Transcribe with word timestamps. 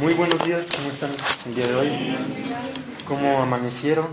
Muy 0.00 0.14
buenos 0.14 0.42
días, 0.46 0.66
¿cómo 0.74 0.88
están 0.88 1.10
el 1.44 1.54
día 1.54 1.66
de 1.66 1.74
hoy? 1.74 2.16
¿Cómo 3.06 3.42
amanecieron? 3.42 4.06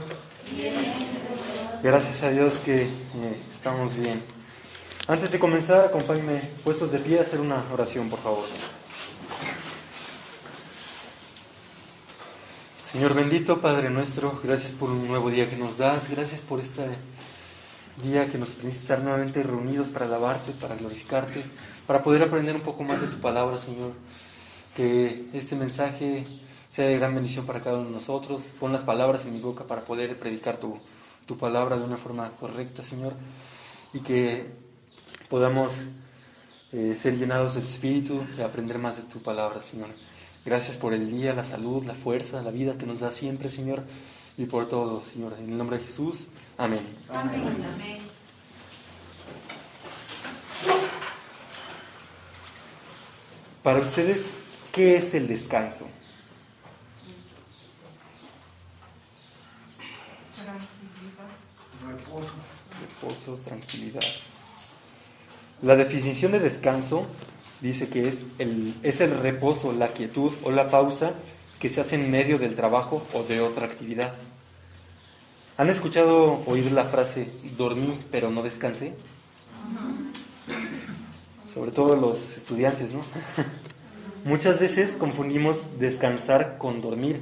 Gracias 1.82 2.24
a 2.24 2.30
Dios 2.30 2.60
que 2.60 2.82
eh, 2.82 3.42
estamos 3.56 3.96
bien. 3.96 4.22
Antes 5.08 5.32
de 5.32 5.40
comenzar, 5.40 5.86
acompáñenme 5.86 6.42
puestos 6.66 6.92
de 6.92 7.00
pie 7.00 7.20
a 7.20 7.22
hacer 7.22 7.40
una 7.40 7.64
oración, 7.72 8.10
por 8.10 8.20
favor. 8.20 8.44
Señor 12.92 13.14
bendito, 13.14 13.62
Padre 13.62 13.90
nuestro, 13.90 14.42
gracias 14.44 14.74
por 14.74 14.90
un 14.90 15.08
nuevo 15.08 15.30
día 15.30 15.50
que 15.50 15.56
nos 15.56 15.78
das, 15.78 16.10
gracias 16.10 16.42
por 16.42 16.60
este 16.60 16.86
día 18.04 18.30
que 18.30 18.38
nos 18.38 18.50
permite 18.50 18.78
estar 18.78 19.00
nuevamente 19.00 19.42
reunidos 19.42 19.88
para 19.88 20.06
alabarte, 20.06 20.52
para 20.52 20.76
glorificarte, 20.76 21.46
para 21.88 22.04
poder 22.04 22.24
aprender 22.24 22.58
un 22.58 22.62
poco 22.62 22.84
más 22.84 23.00
de 23.00 23.08
tu 23.08 23.22
palabra, 23.22 23.58
Señor. 23.58 23.94
Que 24.78 25.26
este 25.34 25.56
mensaje 25.56 26.24
sea 26.70 26.86
de 26.86 26.98
gran 27.00 27.16
bendición 27.16 27.48
para 27.48 27.62
cada 27.62 27.78
uno 27.78 27.88
de 27.88 27.96
nosotros. 27.96 28.44
Pon 28.60 28.72
las 28.72 28.84
palabras 28.84 29.26
en 29.26 29.34
mi 29.34 29.40
boca 29.40 29.66
para 29.66 29.84
poder 29.84 30.18
predicar 30.20 30.58
tu, 30.58 30.78
tu 31.26 31.36
palabra 31.36 31.78
de 31.78 31.84
una 31.84 31.98
forma 31.98 32.30
correcta, 32.40 32.84
Señor. 32.84 33.14
Y 33.94 34.02
que 34.02 34.46
podamos 35.30 35.72
eh, 36.72 36.96
ser 37.00 37.18
llenados 37.18 37.56
del 37.56 37.64
Espíritu 37.64 38.22
y 38.38 38.42
aprender 38.42 38.78
más 38.78 38.98
de 38.98 39.04
tu 39.04 39.20
palabra, 39.20 39.62
Señor. 39.62 39.90
Gracias 40.46 40.78
por 40.78 40.94
el 40.94 41.10
día, 41.10 41.34
la 41.34 41.44
salud, 41.44 41.84
la 41.84 41.96
fuerza, 41.96 42.44
la 42.44 42.52
vida 42.52 42.78
que 42.78 42.86
nos 42.86 43.00
da 43.00 43.12
siempre, 43.12 43.50
Señor. 43.50 43.84
Y 44.38 44.46
por 44.46 44.70
todo, 44.70 45.04
Señor. 45.04 45.34
En 45.40 45.50
el 45.50 45.58
nombre 45.58 45.80
de 45.80 45.86
Jesús. 45.86 46.28
Amén. 46.58 46.82
Amén. 47.10 47.66
Amén. 47.74 48.00
Para 53.64 53.80
ustedes, 53.80 54.37
¿qué 54.78 54.98
es 54.98 55.16
el 55.16 55.28
descanso? 55.28 55.88
Reposo. 61.88 62.34
Reposo, 62.80 63.40
tranquilidad. 63.44 64.04
La 65.64 65.76
definición 65.76 66.32
de 66.32 66.40
descanso 66.40 67.08
dice 67.60 67.90
que 67.90 68.08
es 68.08 68.18
el, 68.38 68.76
es 68.84 69.02
el 69.02 69.18
reposo, 69.18 69.74
la 69.74 69.94
quietud 69.94 70.32
o 70.44 70.52
la 70.52 70.70
pausa 70.70 71.14
que 71.60 71.70
se 71.70 71.82
hace 71.82 71.96
en 71.96 72.12
medio 72.12 72.38
del 72.38 72.56
trabajo 72.56 73.04
o 73.16 73.24
de 73.24 73.42
otra 73.42 73.66
actividad. 73.66 74.14
¿Han 75.58 75.72
escuchado 75.72 76.44
oír 76.46 76.72
la 76.72 76.86
frase 76.86 77.32
dormí 77.58 78.00
pero 78.12 78.30
no 78.30 78.44
descansé? 78.44 78.94
Sobre 81.52 81.72
todo 81.72 81.96
los 81.96 82.38
estudiantes, 82.38 82.92
¿no? 82.92 83.02
Muchas 84.28 84.60
veces 84.60 84.98
confundimos 84.98 85.80
descansar 85.80 86.58
con 86.58 86.82
dormir. 86.82 87.22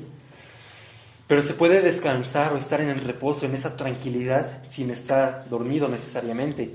Pero 1.27 1.43
se 1.43 1.53
puede 1.53 1.81
descansar 1.81 2.51
o 2.51 2.57
estar 2.57 2.81
en 2.81 2.89
el 2.89 2.97
reposo, 2.97 3.45
en 3.45 3.53
esa 3.53 3.77
tranquilidad, 3.77 4.63
sin 4.71 4.89
estar 4.89 5.47
dormido 5.47 5.87
necesariamente. 5.87 6.71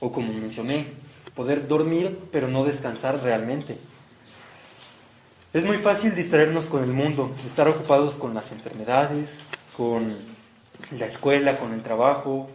O 0.00 0.12
como 0.12 0.32
mencioné, 0.32 0.86
poder 1.34 1.68
dormir 1.68 2.18
pero 2.32 2.48
no 2.48 2.64
descansar 2.64 3.22
realmente. 3.22 3.76
Es 5.52 5.66
muy 5.66 5.76
fácil 5.76 6.14
distraernos 6.14 6.64
con 6.64 6.82
el 6.82 6.94
mundo, 6.94 7.30
estar 7.46 7.68
ocupados 7.68 8.14
con 8.14 8.32
las 8.32 8.52
enfermedades, 8.52 9.40
con 9.76 10.16
la 10.98 11.04
escuela, 11.04 11.58
con 11.58 11.74
el 11.74 11.82
trabajo. 11.82 12.48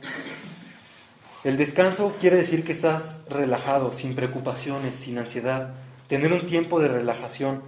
El 1.44 1.58
descanso 1.58 2.16
quiere 2.20 2.38
decir 2.38 2.64
que 2.64 2.72
estás 2.72 3.18
relajado, 3.30 3.94
sin 3.94 4.16
preocupaciones, 4.16 4.96
sin 4.96 5.20
ansiedad, 5.20 5.85
tener 6.08 6.34
un 6.34 6.46
tiempo 6.46 6.80
de 6.80 6.88
relajación. 6.88 7.62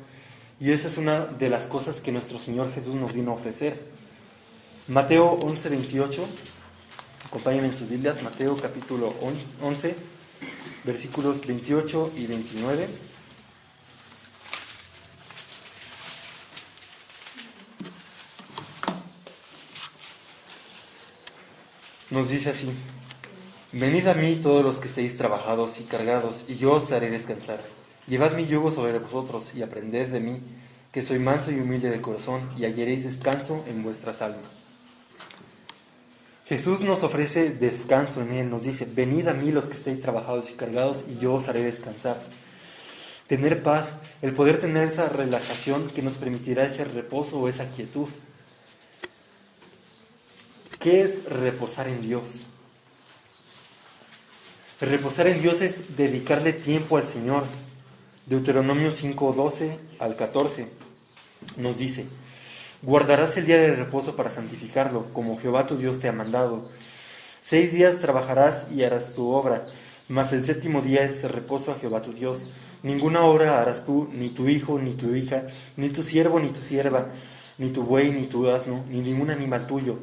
Y 0.59 0.71
esa 0.71 0.87
es 0.87 0.97
una 0.97 1.25
de 1.25 1.49
las 1.49 1.67
cosas 1.67 2.01
que 2.01 2.11
nuestro 2.11 2.39
Señor 2.39 2.73
Jesús 2.73 2.95
nos 2.95 3.13
vino 3.13 3.31
a 3.31 3.35
ofrecer. 3.35 3.79
Mateo 4.87 5.31
11, 5.31 5.69
28, 5.69 6.25
acompáñenme 7.27 7.67
en 7.67 7.75
sus 7.75 7.89
Biblias, 7.89 8.23
Mateo 8.23 8.57
capítulo 8.57 9.13
11, 9.61 9.95
versículos 10.85 11.45
28 11.45 12.13
y 12.15 12.25
29. 12.25 12.87
Nos 22.09 22.29
dice 22.29 22.51
así, 22.51 22.69
venid 23.73 24.07
a 24.07 24.13
mí 24.13 24.39
todos 24.41 24.63
los 24.63 24.77
que 24.77 24.87
estéis 24.87 25.17
trabajados 25.17 25.81
y 25.81 25.83
cargados, 25.83 26.45
y 26.47 26.55
yo 26.55 26.71
os 26.71 26.89
haré 26.93 27.09
descansar. 27.09 27.59
Llevad 28.07 28.33
mi 28.33 28.47
yugo 28.47 28.71
sobre 28.71 28.99
vosotros 28.99 29.53
y 29.53 29.61
aprended 29.61 30.07
de 30.07 30.19
mí, 30.21 30.41
que 30.91 31.03
soy 31.03 31.19
manso 31.19 31.51
y 31.51 31.59
humilde 31.59 31.89
de 31.89 32.01
corazón, 32.01 32.41
y 32.57 32.63
hallaréis 32.63 33.03
descanso 33.03 33.63
en 33.67 33.83
vuestras 33.83 34.21
almas. 34.21 34.67
Jesús 36.45 36.79
nos 36.81 37.03
ofrece 37.03 37.49
descanso 37.49 38.21
en 38.21 38.31
Él, 38.31 38.49
nos 38.49 38.63
dice, 38.63 38.87
venid 38.89 39.27
a 39.27 39.33
mí 39.33 39.51
los 39.51 39.65
que 39.65 39.75
estéis 39.75 39.99
trabajados 39.99 40.49
y 40.49 40.53
cargados, 40.53 41.03
y 41.09 41.19
yo 41.19 41.33
os 41.33 41.49
haré 41.49 41.61
descansar. 41.61 42.21
Tener 43.27 43.61
paz, 43.61 43.95
el 44.21 44.31
poder 44.31 44.57
tener 44.57 44.87
esa 44.87 45.09
relajación 45.09 45.89
que 45.89 46.01
nos 46.01 46.13
permitirá 46.13 46.65
ese 46.65 46.85
reposo 46.85 47.41
o 47.41 47.49
esa 47.49 47.69
quietud. 47.71 48.07
¿Qué 50.79 51.01
es 51.01 51.25
reposar 51.25 51.89
en 51.89 52.01
Dios? 52.01 52.43
Reposar 54.79 55.27
en 55.27 55.41
Dios 55.41 55.61
es 55.61 55.97
dedicarle 55.97 56.53
tiempo 56.53 56.95
al 56.95 57.05
Señor. 57.05 57.43
Deuteronomio 58.27 58.91
5, 58.91 59.33
12 59.33 59.79
al 59.99 60.15
14 60.15 60.67
nos 61.57 61.77
dice, 61.77 62.05
guardarás 62.81 63.37
el 63.37 63.45
día 63.45 63.57
de 63.57 63.75
reposo 63.75 64.15
para 64.15 64.29
santificarlo, 64.29 65.05
como 65.13 65.39
Jehová 65.39 65.65
tu 65.65 65.77
Dios 65.77 65.99
te 65.99 66.07
ha 66.07 66.11
mandado. 66.11 66.69
Seis 67.41 67.73
días 67.73 67.99
trabajarás 67.99 68.67
y 68.71 68.83
harás 68.83 69.13
tu 69.13 69.29
obra, 69.29 69.65
mas 70.09 70.33
el 70.33 70.45
séptimo 70.45 70.81
día 70.81 71.03
es 71.03 71.23
reposo 71.23 71.71
a 71.71 71.79
Jehová 71.79 72.01
tu 72.01 72.13
Dios. 72.13 72.43
Ninguna 72.83 73.23
obra 73.23 73.61
harás 73.61 73.85
tú, 73.85 74.09
ni 74.13 74.29
tu 74.29 74.49
hijo, 74.49 74.77
ni 74.77 74.93
tu 74.93 75.15
hija, 75.15 75.47
ni 75.75 75.89
tu 75.89 76.03
siervo, 76.03 76.39
ni 76.39 76.49
tu 76.49 76.61
sierva, 76.61 77.07
ni 77.57 77.69
tu 77.69 77.83
buey, 77.83 78.11
ni 78.11 78.27
tu 78.27 78.49
asno, 78.49 78.83
ni 78.89 79.01
ningún 79.01 79.29
animal 79.29 79.65
tuyo 79.67 79.97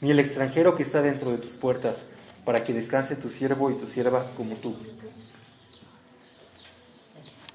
ni 0.00 0.10
el 0.10 0.18
extranjero 0.18 0.76
que 0.76 0.82
está 0.82 1.02
dentro 1.02 1.30
de 1.30 1.38
tus 1.38 1.52
puertas, 1.52 2.04
para 2.44 2.64
que 2.64 2.72
descanse 2.72 3.16
tu 3.16 3.28
siervo 3.28 3.70
y 3.70 3.74
tu 3.74 3.86
sierva 3.86 4.26
como 4.36 4.56
tú. 4.56 4.76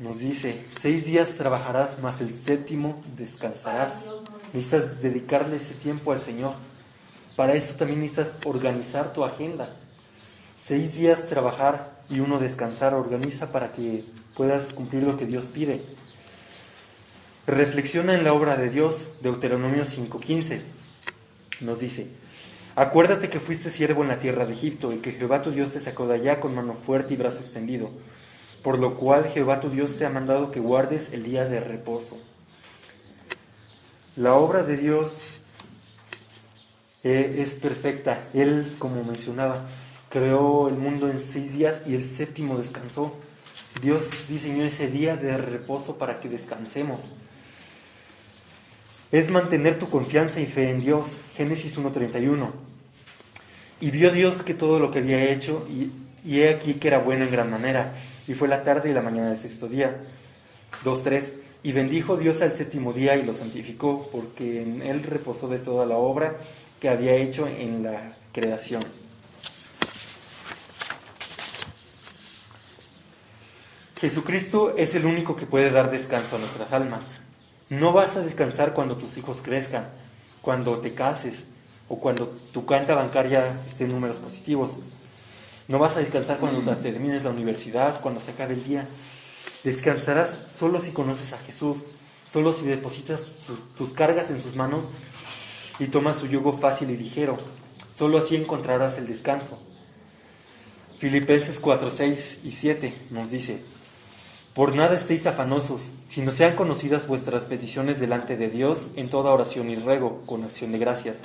Nos 0.01 0.17
dice, 0.17 0.66
seis 0.79 1.06
días 1.06 1.35
trabajarás, 1.35 2.00
mas 2.01 2.22
el 2.22 2.34
séptimo 2.44 3.00
descansarás. 3.16 4.03
Necesitas 4.51 5.00
dedicarle 5.00 5.57
ese 5.57 5.75
tiempo 5.75 6.12
al 6.12 6.19
Señor. 6.19 6.53
Para 7.35 7.53
eso 7.53 7.75
también 7.75 8.01
necesitas 8.01 8.39
organizar 8.45 9.13
tu 9.13 9.23
agenda. 9.23 9.75
Seis 10.59 10.95
días 10.95 11.28
trabajar 11.28 12.01
y 12.09 12.19
uno 12.19 12.39
descansar. 12.39 12.95
Organiza 12.95 13.51
para 13.51 13.73
que 13.73 14.03
puedas 14.35 14.73
cumplir 14.73 15.03
lo 15.03 15.17
que 15.17 15.28
Dios 15.28 15.45
pide. 15.45 15.84
Reflexiona 17.45 18.15
en 18.15 18.24
la 18.24 18.33
obra 18.33 18.57
de 18.57 18.71
Dios, 18.71 19.06
Deuteronomio 19.21 19.83
5.15. 19.83 20.62
Nos 21.62 21.80
dice, 21.80 22.07
Acuérdate 22.75 23.30
que 23.30 23.39
fuiste 23.39 23.69
siervo 23.69 24.01
en 24.01 24.07
la 24.07 24.19
tierra 24.19 24.45
de 24.45 24.53
Egipto 24.53 24.94
y 24.94 24.98
que 24.98 25.12
Jehová 25.12 25.42
tu 25.42 25.51
Dios 25.51 25.74
te 25.74 25.81
sacó 25.81 26.07
de 26.07 26.15
allá 26.15 26.39
con 26.39 26.56
mano 26.56 26.74
fuerte 26.74 27.13
y 27.13 27.18
brazo 27.18 27.42
extendido, 27.42 27.92
por 28.63 28.80
lo 28.80 28.96
cual 28.96 29.31
Jehová 29.34 29.60
tu 29.60 29.69
Dios 29.69 29.98
te 29.98 30.06
ha 30.06 30.10
mandado 30.10 30.52
que 30.52 30.60
guardes 30.60 31.13
el 31.13 31.24
día 31.24 31.46
de 31.46 31.60
reposo. 31.60 32.19
La 34.16 34.34
obra 34.34 34.63
de 34.63 34.78
Dios 34.78 35.18
eh, 37.04 37.38
es 37.40 37.52
perfecta. 37.52 38.28
Él, 38.34 38.75
como 38.80 39.04
mencionaba, 39.04 39.68
creó 40.10 40.68
el 40.68 40.75
mundo 40.75 41.10
en 41.10 41.22
seis 41.22 41.54
días 41.54 41.81
y 41.88 41.96
el 41.96 42.04
séptimo 42.04 42.58
descansó. 42.58 43.16
Dios 43.81 44.06
diseñó 44.28 44.63
ese 44.63 44.90
día 44.90 45.16
de 45.16 45.38
reposo 45.38 45.98
para 45.98 46.19
que 46.19 46.30
descansemos 46.30 47.12
es 49.12 49.30
mantener 49.30 49.78
tu 49.78 49.90
confianza 49.90 50.40
y 50.40 50.46
fe 50.46 50.69
en 50.69 50.81
Dios. 50.81 51.18
Génesis 51.36 51.78
1.31. 51.78 52.50
Y 53.81 53.92
vio 53.92 54.12
Dios 54.12 54.44
que 54.44 54.54
todo 54.54 54.80
lo 54.80 54.92
que 54.92 55.00
había 55.00 55.31
hecho, 55.31 55.68
y, 55.69 55.92
he 56.40 56.50
aquí 56.50 56.75
que 56.75 56.88
era 56.88 57.00
bueno 57.00 57.25
en 57.25 57.31
gran 57.31 57.50
manera, 57.50 57.94
y 58.31 58.33
fue 58.33 58.48
la 58.48 58.63
tarde 58.63 58.89
y 58.89 58.94
la 58.94 59.01
mañana 59.01 59.31
del 59.31 59.38
sexto 59.38 59.68
día. 59.68 59.98
2.3. 60.86 61.33
Y 61.63 61.74
bendijo 61.74 62.16
Dios 62.16 62.42
al 62.42 62.54
séptimo 62.54 62.94
día 62.94 63.18
y 63.18 63.24
lo 63.24 63.33
santificó, 63.33 64.07
porque 64.10 64.62
en 64.62 64.81
él 64.81 65.04
reposó 65.04 65.50
de 65.50 65.60
toda 65.60 65.86
la 65.86 65.98
obra 65.98 66.38
que 66.80 66.88
había 66.88 67.13
hecho 67.13 67.45
en 67.45 67.83
la 67.83 68.16
creación. 68.31 68.83
Jesucristo 73.98 74.75
es 74.77 74.95
el 74.95 75.06
único 75.06 75.36
que 75.36 75.45
puede 75.45 75.69
dar 75.69 75.92
descanso 75.92 76.38
a 76.38 76.39
nuestras 76.39 76.72
almas. 76.72 77.19
No 77.69 77.92
vas 77.92 78.16
a 78.16 78.22
descansar 78.22 78.74
cuando 78.74 78.95
tus 78.95 79.18
hijos 79.18 79.42
crezcan, 79.44 79.89
cuando 80.42 80.80
te 80.80 80.94
cases 80.94 81.44
o 81.89 82.00
cuando 82.00 82.27
tu 82.54 82.66
cuenta 82.66 82.95
bancaria 82.95 83.57
esté 83.69 83.84
en 83.84 83.92
números 83.92 84.18
positivos. 84.18 84.77
No 85.71 85.79
vas 85.79 85.95
a 85.95 86.01
descansar 86.01 86.38
cuando 86.39 86.59
termines 86.75 87.23
la 87.23 87.29
universidad, 87.29 88.01
cuando 88.01 88.19
se 88.19 88.31
acabe 88.31 88.56
el 88.56 88.63
día. 88.65 88.85
Descansarás 89.63 90.47
solo 90.53 90.81
si 90.81 90.91
conoces 90.91 91.31
a 91.31 91.38
Jesús, 91.38 91.77
solo 92.29 92.51
si 92.51 92.65
depositas 92.65 93.38
tus 93.77 93.91
cargas 93.91 94.29
en 94.31 94.41
sus 94.41 94.57
manos 94.57 94.89
y 95.79 95.85
tomas 95.85 96.18
su 96.18 96.27
yugo 96.27 96.57
fácil 96.57 96.89
y 96.89 96.97
ligero. 96.97 97.38
Solo 97.97 98.18
así 98.18 98.35
encontrarás 98.35 98.97
el 98.97 99.07
descanso. 99.07 99.59
Filipenses 101.00 101.62
4, 101.62 101.89
6 101.89 102.41
y 102.44 102.51
7 102.51 102.94
nos 103.09 103.31
dice, 103.31 103.63
por 104.53 104.75
nada 104.75 104.97
estéis 104.97 105.25
afanosos, 105.25 105.83
sino 106.09 106.33
sean 106.33 106.57
conocidas 106.57 107.07
vuestras 107.07 107.45
peticiones 107.45 108.01
delante 108.01 108.35
de 108.35 108.50
Dios 108.50 108.88
en 108.97 109.09
toda 109.09 109.31
oración 109.31 109.69
y 109.69 109.77
ruego, 109.77 110.21
con 110.25 110.44
acción 110.44 110.74
de 110.74 110.79
gracias. 110.79 111.19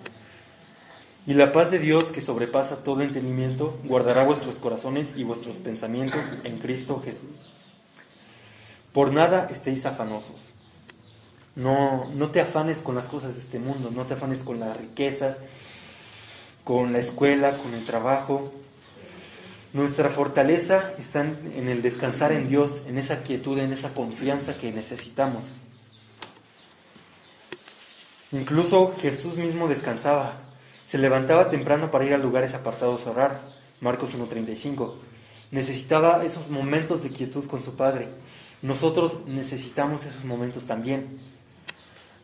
Y 1.26 1.34
la 1.34 1.52
paz 1.52 1.70
de 1.70 1.78
Dios, 1.78 2.12
que 2.12 2.20
sobrepasa 2.20 2.84
todo 2.84 3.02
entendimiento, 3.02 3.76
guardará 3.84 4.24
vuestros 4.24 4.58
corazones 4.58 5.16
y 5.16 5.24
vuestros 5.24 5.56
pensamientos 5.56 6.24
en 6.44 6.58
Cristo 6.58 7.02
Jesús. 7.04 7.52
Por 8.92 9.12
nada 9.12 9.48
estéis 9.50 9.86
afanosos. 9.86 10.52
No, 11.56 12.08
no 12.10 12.30
te 12.30 12.40
afanes 12.40 12.80
con 12.80 12.94
las 12.94 13.08
cosas 13.08 13.34
de 13.34 13.40
este 13.40 13.58
mundo, 13.58 13.90
no 13.90 14.04
te 14.04 14.14
afanes 14.14 14.42
con 14.42 14.60
las 14.60 14.76
riquezas, 14.76 15.38
con 16.64 16.92
la 16.92 16.98
escuela, 16.98 17.52
con 17.52 17.74
el 17.74 17.84
trabajo, 17.84 18.52
nuestra 19.76 20.08
fortaleza 20.08 20.94
está 20.98 21.20
en 21.20 21.68
el 21.68 21.82
descansar 21.82 22.32
en 22.32 22.48
Dios, 22.48 22.84
en 22.86 22.96
esa 22.96 23.22
quietud, 23.22 23.58
en 23.58 23.74
esa 23.74 23.92
confianza 23.92 24.56
que 24.56 24.72
necesitamos. 24.72 25.44
Incluso 28.32 28.94
Jesús 28.98 29.36
mismo 29.36 29.68
descansaba. 29.68 30.45
Se 30.86 30.98
levantaba 30.98 31.50
temprano 31.50 31.90
para 31.90 32.04
ir 32.04 32.14
a 32.14 32.18
lugares 32.18 32.54
apartados 32.54 33.06
a 33.06 33.10
orar. 33.10 33.40
Marcos 33.80 34.16
1.35. 34.16 34.94
Necesitaba 35.50 36.24
esos 36.24 36.48
momentos 36.48 37.02
de 37.02 37.10
quietud 37.10 37.44
con 37.46 37.64
su 37.64 37.74
Padre. 37.74 38.08
Nosotros 38.62 39.26
necesitamos 39.26 40.06
esos 40.06 40.24
momentos 40.24 40.66
también. 40.66 41.18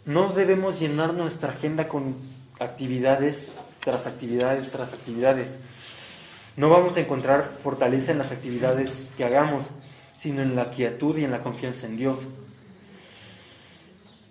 No 0.06 0.32
debemos 0.32 0.78
llenar 0.78 1.12
nuestra 1.12 1.50
agenda 1.50 1.88
con 1.88 2.16
actividades 2.60 3.50
tras 3.80 4.06
actividades 4.06 4.70
tras 4.70 4.92
actividades. 4.92 5.58
No 6.56 6.70
vamos 6.70 6.96
a 6.96 7.00
encontrar 7.00 7.58
fortaleza 7.64 8.12
en 8.12 8.18
las 8.18 8.30
actividades 8.30 9.12
que 9.16 9.24
hagamos, 9.24 9.64
sino 10.16 10.40
en 10.40 10.54
la 10.54 10.70
quietud 10.70 11.16
y 11.18 11.24
en 11.24 11.32
la 11.32 11.42
confianza 11.42 11.86
en 11.86 11.96
Dios. 11.96 12.28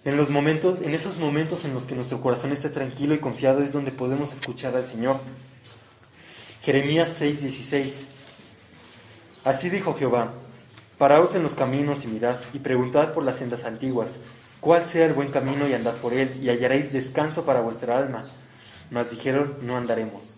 En 0.04 0.18
los 0.18 0.32
momentos, 0.32 0.82
en 0.82 0.96
esos 0.96 1.20
momentos 1.20 1.64
en 1.64 1.76
los 1.76 1.86
que 1.86 1.94
nuestro 1.94 2.22
corazón 2.22 2.52
está 2.52 2.72
tranquilo 2.72 3.14
y 3.14 3.20
confiado 3.20 3.62
es 3.62 3.72
donde 3.72 3.92
podemos 3.92 4.34
escuchar 4.34 4.76
al 4.76 4.86
Señor. 4.86 5.20
Jeremías 6.64 7.22
6:16. 7.22 8.06
Así 9.44 9.70
dijo 9.70 9.94
Jehová: 9.94 10.34
Paraos 10.98 11.36
en 11.36 11.44
los 11.44 11.54
caminos 11.54 12.04
y 12.06 12.08
mirad, 12.08 12.38
y 12.52 12.60
preguntad 12.60 13.14
por 13.14 13.24
las 13.24 13.38
sendas 13.38 13.64
antiguas, 13.64 14.18
cuál 14.60 14.86
sea 14.86 15.06
el 15.06 15.14
buen 15.14 15.30
camino 15.30 15.68
y 15.68 15.74
andad 15.74 15.94
por 15.96 16.14
él, 16.14 16.40
y 16.42 16.50
hallaréis 16.50 16.92
descanso 16.92 17.46
para 17.46 17.62
vuestra 17.62 18.00
alma. 18.00 18.26
Mas 18.90 19.12
dijeron: 19.12 19.58
No 19.62 19.78
andaremos. 19.78 20.34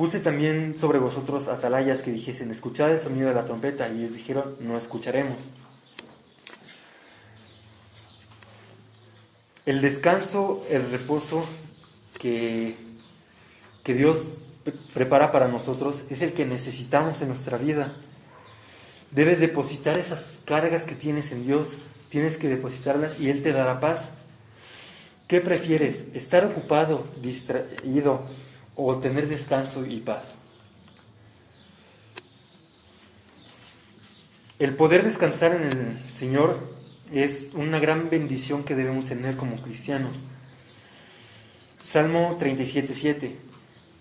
Puse 0.00 0.20
también 0.20 0.78
sobre 0.78 0.98
vosotros 0.98 1.48
atalayas 1.48 2.00
que 2.00 2.10
dijesen, 2.10 2.50
escuchad 2.50 2.90
el 2.90 3.00
sonido 3.00 3.28
de 3.28 3.34
la 3.34 3.44
trompeta, 3.44 3.86
y 3.90 4.00
ellos 4.00 4.14
dijeron, 4.14 4.56
no 4.60 4.78
escucharemos. 4.78 5.36
El 9.66 9.80
descanso, 9.80 10.64
el 10.70 10.90
reposo 10.90 11.44
que, 12.18 12.76
que 13.84 13.94
Dios 13.94 14.44
prepara 14.94 15.32
para 15.32 15.48
nosotros 15.48 16.04
es 16.10 16.22
el 16.22 16.32
que 16.32 16.46
necesitamos 16.46 17.20
en 17.20 17.28
nuestra 17.28 17.58
vida. 17.58 17.92
Debes 19.10 19.40
depositar 19.40 19.98
esas 19.98 20.38
cargas 20.44 20.84
que 20.84 20.94
tienes 20.94 21.32
en 21.32 21.46
Dios, 21.46 21.74
tienes 22.10 22.36
que 22.36 22.48
depositarlas 22.48 23.20
y 23.20 23.30
Él 23.30 23.42
te 23.42 23.52
dará 23.52 23.80
paz. 23.80 24.10
¿Qué 25.28 25.40
prefieres? 25.40 26.06
¿Estar 26.14 26.44
ocupado, 26.44 27.06
distraído, 27.20 28.26
o 28.82 28.96
tener 28.98 29.28
descanso 29.28 29.84
y 29.84 30.00
paz. 30.00 30.34
El 34.58 34.74
poder 34.74 35.04
descansar 35.04 35.54
en 35.54 35.62
el 35.62 36.10
Señor 36.18 36.58
es 37.12 37.50
una 37.54 37.78
gran 37.78 38.08
bendición 38.10 38.64
que 38.64 38.74
debemos 38.74 39.06
tener 39.06 39.36
como 39.36 39.60
cristianos. 39.60 40.18
Salmo 41.84 42.38
37.7 42.38 43.34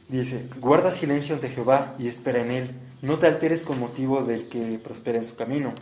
dice, 0.10 0.48
guarda 0.60 0.92
silencio 0.92 1.36
ante 1.36 1.50
Jehová 1.50 1.96
y 1.98 2.08
espera 2.08 2.42
en 2.42 2.52
Él. 2.52 2.72
No 3.02 3.18
te 3.18 3.28
alteres 3.28 3.64
con 3.64 3.80
motivo 3.80 4.24
del 4.24 4.48
que 4.48 4.80
prospera 4.84 5.18
en 5.18 5.26
su 5.26 5.36
camino. 5.36 5.74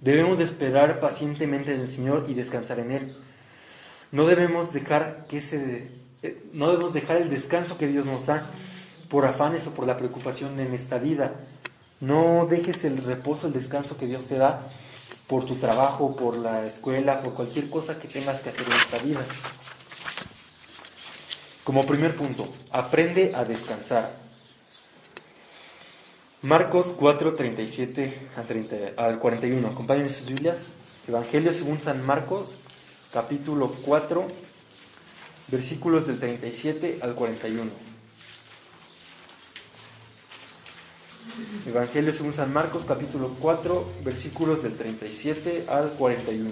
Debemos 0.00 0.38
de 0.38 0.44
esperar 0.44 1.00
pacientemente 1.00 1.74
en 1.74 1.80
el 1.80 1.88
Señor 1.88 2.26
y 2.28 2.34
descansar 2.34 2.78
en 2.78 2.92
Él. 2.92 3.16
No 4.12 4.26
debemos 4.26 4.72
dejar 4.72 5.26
que 5.28 5.42
eh, 6.22 6.42
no 6.52 6.70
debemos 6.70 6.94
dejar 6.94 7.18
el 7.18 7.28
descanso 7.28 7.76
que 7.76 7.88
Dios 7.88 8.06
nos 8.06 8.26
da 8.26 8.46
por 9.10 9.26
afanes 9.26 9.66
o 9.66 9.74
por 9.74 9.86
la 9.86 9.96
preocupación 9.96 10.58
en 10.60 10.72
esta 10.72 10.98
vida. 10.98 11.34
No 12.00 12.46
dejes 12.48 12.84
el 12.84 13.02
reposo, 13.02 13.48
el 13.48 13.52
descanso 13.52 13.98
que 13.98 14.06
Dios 14.06 14.26
te 14.26 14.38
da 14.38 14.70
por 15.28 15.44
tu 15.44 15.56
trabajo, 15.56 16.16
por 16.16 16.36
la 16.38 16.66
escuela, 16.66 17.20
por 17.20 17.34
cualquier 17.34 17.68
cosa 17.70 17.98
que 17.98 18.08
tengas 18.08 18.40
que 18.40 18.48
hacer 18.48 18.66
en 18.66 18.72
esta 18.72 18.98
vida. 18.98 19.20
Como 21.64 21.84
primer 21.84 22.16
punto, 22.16 22.48
aprende 22.72 23.34
a 23.34 23.44
descansar. 23.44 24.16
Marcos 26.40 26.94
4, 26.98 27.36
37 27.36 28.28
al 28.96 29.18
41. 29.18 29.68
Acompáñenme 29.68 30.08
sus 30.08 30.26
Biblias. 30.26 30.68
Evangelio 31.06 31.52
según 31.52 31.80
San 31.80 32.04
Marcos, 32.04 32.56
capítulo 33.12 33.72
4, 33.84 34.26
versículos 35.48 36.06
del 36.06 36.20
37 36.20 37.00
al 37.02 37.14
41. 37.14 37.97
Evangelio 41.68 42.14
según 42.14 42.34
San 42.34 42.50
Marcos, 42.50 42.84
capítulo 42.88 43.36
4, 43.40 43.86
versículos 44.02 44.62
del 44.62 44.74
37 44.74 45.66
al 45.68 45.90
41. 45.90 46.50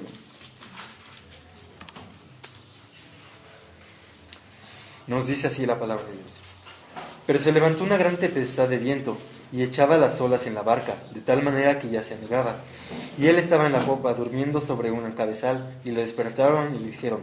Nos 5.06 5.26
dice 5.26 5.46
así 5.46 5.64
la 5.64 5.78
palabra 5.78 6.04
de 6.04 6.12
Dios. 6.12 6.35
Pero 7.26 7.38
se 7.38 7.52
levantó 7.52 7.85
una 7.85 7.96
gran 7.96 8.18
tempestad 8.18 8.68
de 8.68 8.76
viento 8.76 9.16
y 9.52 9.62
echaba 9.62 9.96
las 9.96 10.20
olas 10.20 10.46
en 10.46 10.54
la 10.54 10.62
barca, 10.62 10.94
de 11.14 11.23
tal 11.23 11.42
manera 11.42 11.78
que 11.78 11.88
ya 11.88 12.04
se 12.04 12.14
anegaba. 12.14 12.56
Y 13.18 13.28
él 13.28 13.38
estaba 13.38 13.66
en 13.66 13.73
la 13.73 13.78
popa, 13.78 14.12
durmiendo 14.12 14.61
sobre 14.61 14.90
un 14.90 15.11
cabezal, 15.12 15.78
y 15.82 15.92
le 15.92 16.02
despertaron 16.02 16.75
y 16.75 16.78
le 16.80 16.87
dijeron, 16.88 17.23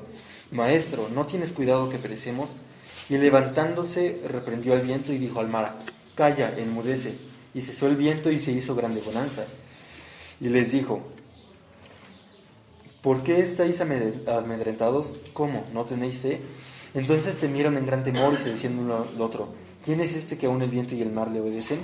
Maestro, 0.50 1.10
¿no 1.14 1.28
tienes 1.28 1.52
cuidado 1.52 1.90
que 1.90 2.00
perecemos? 2.00 2.50
Y 3.10 3.18
levantándose 3.18 4.20
reprendió 4.28 4.74
al 4.74 4.82
viento 4.82 5.14
y 5.14 5.20
dijo 5.20 5.40
al 5.40 5.50
mar, 5.50 5.76
Calla, 6.16 6.54
enmudece. 6.58 7.33
Y 7.54 7.62
cesó 7.62 7.88
el 7.88 7.96
viento 7.96 8.32
y 8.32 8.40
se 8.40 8.52
hizo 8.52 8.76
grande 8.76 9.02
bonanza. 9.02 9.46
Y 10.40 10.50
les 10.50 10.72
dijo, 10.72 11.02
¿por 13.02 13.24
qué 13.24 13.40
estáis 13.40 13.80
amedrentados? 13.82 15.14
¿Cómo? 15.34 15.66
¿No 15.74 15.86
tenéis 15.86 16.20
fe? 16.20 16.42
Entonces 16.94 17.38
temieron 17.38 17.78
en 17.78 17.86
gran 17.86 18.04
temor 18.04 18.34
y 18.34 18.38
se 18.38 18.52
decían 18.52 18.78
uno 18.78 19.06
al 19.14 19.22
otro, 19.22 19.50
¿quién 19.84 20.00
es 20.02 20.16
este 20.16 20.38
que 20.38 20.46
aún 20.46 20.62
el 20.62 20.70
viento 20.70 20.96
y 20.96 21.02
el 21.02 21.12
mar 21.12 21.30
le 21.30 21.42
obedecen? 21.42 21.80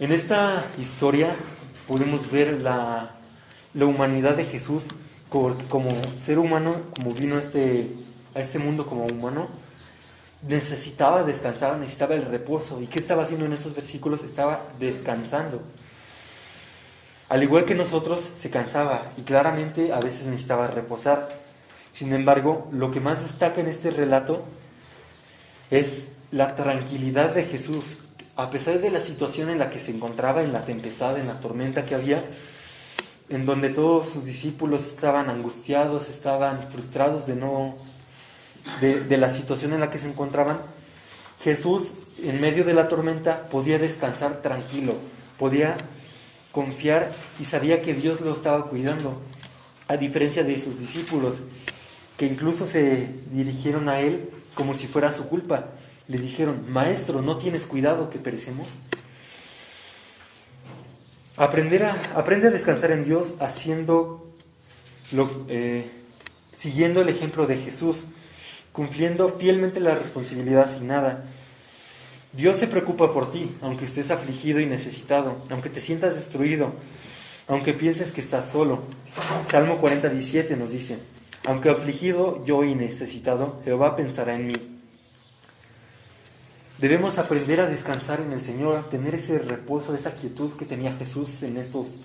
En 0.00 0.12
esta 0.12 0.64
historia 0.78 1.34
podemos 1.88 2.30
ver 2.30 2.60
la, 2.62 3.16
la 3.74 3.86
humanidad 3.86 4.36
de 4.36 4.44
Jesús 4.44 4.84
como 5.28 5.90
ser 6.24 6.38
humano, 6.38 6.76
como 6.96 7.12
vino 7.12 7.38
este, 7.38 7.90
a 8.34 8.40
este 8.40 8.58
mundo 8.58 8.86
como 8.86 9.06
humano, 9.06 9.48
necesitaba 10.42 11.22
descansar, 11.22 11.76
necesitaba 11.78 12.14
el 12.14 12.24
reposo. 12.24 12.80
¿Y 12.80 12.86
qué 12.86 12.98
estaba 12.98 13.24
haciendo 13.24 13.46
en 13.46 13.52
estos 13.52 13.74
versículos? 13.74 14.22
Estaba 14.24 14.62
descansando. 14.78 15.62
Al 17.28 17.42
igual 17.42 17.64
que 17.64 17.74
nosotros, 17.74 18.20
se 18.20 18.50
cansaba 18.50 19.02
y 19.16 19.22
claramente 19.22 19.92
a 19.92 20.00
veces 20.00 20.26
necesitaba 20.26 20.68
reposar. 20.68 21.28
Sin 21.92 22.12
embargo, 22.12 22.68
lo 22.72 22.90
que 22.90 23.00
más 23.00 23.22
destaca 23.22 23.60
en 23.60 23.68
este 23.68 23.90
relato 23.90 24.44
es 25.70 26.08
la 26.30 26.56
tranquilidad 26.56 27.34
de 27.34 27.44
Jesús 27.44 27.98
a 28.38 28.50
pesar 28.50 28.80
de 28.80 28.90
la 28.90 29.00
situación 29.00 29.50
en 29.50 29.58
la 29.58 29.68
que 29.68 29.80
se 29.80 29.90
encontraba, 29.90 30.44
en 30.44 30.52
la 30.52 30.64
tempestad, 30.64 31.18
en 31.18 31.26
la 31.26 31.40
tormenta 31.40 31.84
que 31.84 31.96
había, 31.96 32.22
en 33.28 33.44
donde 33.44 33.70
todos 33.70 34.10
sus 34.10 34.26
discípulos 34.26 34.86
estaban 34.86 35.28
angustiados, 35.28 36.08
estaban 36.08 36.70
frustrados 36.70 37.26
de 37.26 37.34
no 37.34 37.74
de, 38.80 39.16
la 39.16 39.30
situación 39.30 39.72
en 39.72 39.80
la 39.80 39.90
que 39.90 39.98
se 39.98 40.08
encontraban, 40.08 40.58
Jesús 41.42 41.92
en 42.22 42.40
medio 42.40 42.64
de 42.64 42.74
la 42.74 42.88
tormenta 42.88 43.48
podía 43.48 43.78
descansar 43.78 44.42
tranquilo, 44.42 44.96
podía 45.38 45.76
confiar 46.52 47.12
y 47.38 47.44
sabía 47.44 47.82
que 47.82 47.94
Dios 47.94 48.20
lo 48.20 48.34
estaba 48.34 48.66
cuidando, 48.66 49.20
a 49.86 49.96
diferencia 49.96 50.42
de 50.44 50.58
sus 50.60 50.78
discípulos, 50.80 51.36
que 52.16 52.26
incluso 52.26 52.66
se 52.66 53.08
dirigieron 53.30 53.88
a 53.88 54.00
él 54.00 54.28
como 54.54 54.74
si 54.74 54.86
fuera 54.86 55.12
su 55.12 55.28
culpa. 55.28 55.66
Le 56.08 56.18
dijeron, 56.18 56.64
Maestro, 56.68 57.22
¿no 57.22 57.38
tienes 57.38 57.64
cuidado 57.64 58.10
que 58.10 58.18
perecemos? 58.18 58.66
Aprender 61.36 61.84
a, 61.84 61.96
aprende 62.16 62.48
a 62.48 62.50
descansar 62.50 62.90
en 62.90 63.04
Dios 63.04 63.34
haciendo 63.38 64.26
lo, 65.12 65.46
eh, 65.48 65.88
siguiendo 66.52 67.00
el 67.00 67.08
ejemplo 67.08 67.46
de 67.46 67.56
Jesús, 67.56 68.04
cumpliendo 68.78 69.28
fielmente 69.30 69.80
la 69.80 69.96
responsabilidad 69.96 70.62
asignada. 70.62 71.24
Dios 72.32 72.58
se 72.58 72.68
preocupa 72.68 73.12
por 73.12 73.32
ti, 73.32 73.50
aunque 73.60 73.86
estés 73.86 74.12
afligido 74.12 74.60
y 74.60 74.66
necesitado, 74.66 75.34
aunque 75.50 75.68
te 75.68 75.80
sientas 75.80 76.14
destruido, 76.14 76.74
aunque 77.48 77.72
pienses 77.72 78.12
que 78.12 78.20
estás 78.20 78.48
solo. 78.48 78.84
Salmo 79.50 79.78
40, 79.78 80.10
17 80.10 80.56
nos 80.56 80.70
dice, 80.70 81.00
aunque 81.44 81.70
afligido 81.70 82.44
yo 82.44 82.62
y 82.62 82.76
necesitado, 82.76 83.60
Jehová 83.64 83.96
pensará 83.96 84.36
en 84.36 84.46
mí. 84.46 84.54
Debemos 86.78 87.18
aprender 87.18 87.60
a 87.60 87.66
descansar 87.66 88.20
en 88.20 88.30
el 88.30 88.40
Señor, 88.40 88.76
a 88.76 88.88
tener 88.88 89.16
ese 89.16 89.40
reposo, 89.40 89.96
esa 89.96 90.12
quietud 90.12 90.52
que 90.52 90.66
tenía 90.66 90.92
Jesús 90.92 91.42
en 91.42 91.56
estos 91.56 91.96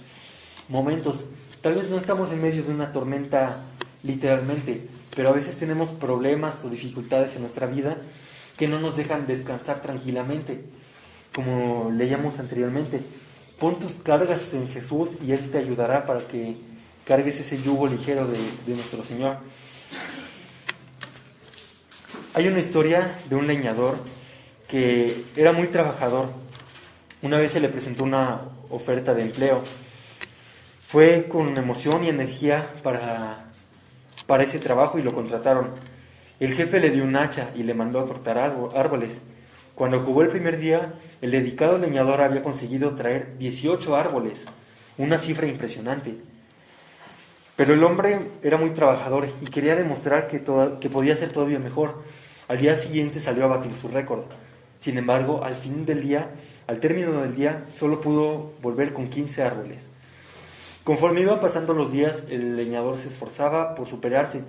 momentos. 0.69 1.25
Tal 1.61 1.75
vez 1.75 1.87
no 1.91 1.99
estamos 1.99 2.31
en 2.31 2.41
medio 2.41 2.63
de 2.63 2.71
una 2.71 2.91
tormenta 2.91 3.61
literalmente, 4.01 4.87
pero 5.15 5.29
a 5.29 5.33
veces 5.33 5.57
tenemos 5.57 5.91
problemas 5.91 6.63
o 6.65 6.69
dificultades 6.69 7.35
en 7.35 7.41
nuestra 7.41 7.67
vida 7.67 7.97
que 8.57 8.67
no 8.67 8.79
nos 8.79 8.95
dejan 8.95 9.27
descansar 9.27 9.81
tranquilamente, 9.81 10.63
como 11.33 11.91
leíamos 11.91 12.39
anteriormente. 12.39 13.01
Pon 13.59 13.79
tus 13.79 13.93
cargas 13.95 14.53
en 14.53 14.69
Jesús 14.69 15.17
y 15.25 15.31
Él 15.31 15.51
te 15.51 15.57
ayudará 15.57 16.05
para 16.05 16.27
que 16.27 16.57
cargues 17.05 17.39
ese 17.39 17.61
yugo 17.61 17.87
ligero 17.87 18.27
de, 18.27 18.37
de 18.65 18.75
nuestro 18.75 19.03
Señor. 19.03 19.37
Hay 22.35 22.47
una 22.47 22.59
historia 22.59 23.15
de 23.29 23.35
un 23.35 23.47
leñador 23.47 23.97
que 24.67 25.23
era 25.35 25.53
muy 25.53 25.67
trabajador. 25.67 26.29
Una 27.21 27.37
vez 27.37 27.51
se 27.51 27.59
le 27.59 27.69
presentó 27.69 28.03
una 28.03 28.41
oferta 28.69 29.13
de 29.13 29.21
empleo. 29.21 29.61
Fue 30.85 31.27
con 31.29 31.55
emoción 31.57 32.03
y 32.03 32.09
energía 32.09 32.73
para, 32.81 33.52
para 34.27 34.43
ese 34.43 34.59
trabajo 34.59 34.99
y 34.99 35.03
lo 35.03 35.13
contrataron. 35.13 35.69
El 36.39 36.53
jefe 36.53 36.79
le 36.79 36.89
dio 36.89 37.03
un 37.03 37.15
hacha 37.15 37.51
y 37.55 37.63
le 37.63 37.73
mandó 37.73 37.99
a 37.99 38.07
cortar 38.07 38.37
árboles. 38.37 39.19
Cuando 39.75 40.01
jugó 40.01 40.21
el 40.21 40.29
primer 40.29 40.59
día, 40.59 40.93
el 41.21 41.31
dedicado 41.31 41.77
leñador 41.77 42.21
había 42.21 42.43
conseguido 42.43 42.95
traer 42.95 43.37
18 43.37 43.95
árboles, 43.95 44.45
una 44.97 45.17
cifra 45.17 45.47
impresionante. 45.47 46.15
Pero 47.55 47.73
el 47.73 47.83
hombre 47.83 48.19
era 48.41 48.57
muy 48.57 48.71
trabajador 48.71 49.27
y 49.41 49.45
quería 49.45 49.75
demostrar 49.75 50.27
que, 50.27 50.43
que 50.79 50.89
podía 50.89 51.15
ser 51.15 51.31
todavía 51.31 51.59
mejor. 51.59 52.03
Al 52.47 52.57
día 52.57 52.75
siguiente 52.75 53.19
salió 53.19 53.45
a 53.45 53.47
batir 53.47 53.73
su 53.73 53.87
récord. 53.87 54.23
Sin 54.79 54.97
embargo, 54.97 55.43
al 55.43 55.55
fin 55.55 55.85
del 55.85 56.01
día, 56.01 56.29
al 56.67 56.79
término 56.79 57.21
del 57.21 57.35
día, 57.35 57.63
solo 57.77 58.01
pudo 58.01 58.53
volver 58.61 58.93
con 58.93 59.07
15 59.07 59.43
árboles. 59.43 59.92
Conforme 60.83 61.21
iban 61.21 61.39
pasando 61.39 61.73
los 61.73 61.93
días, 61.93 62.25
el 62.29 62.57
leñador 62.57 62.97
se 62.97 63.07
esforzaba 63.07 63.73
por 63.73 63.87
superarse, 63.87 64.43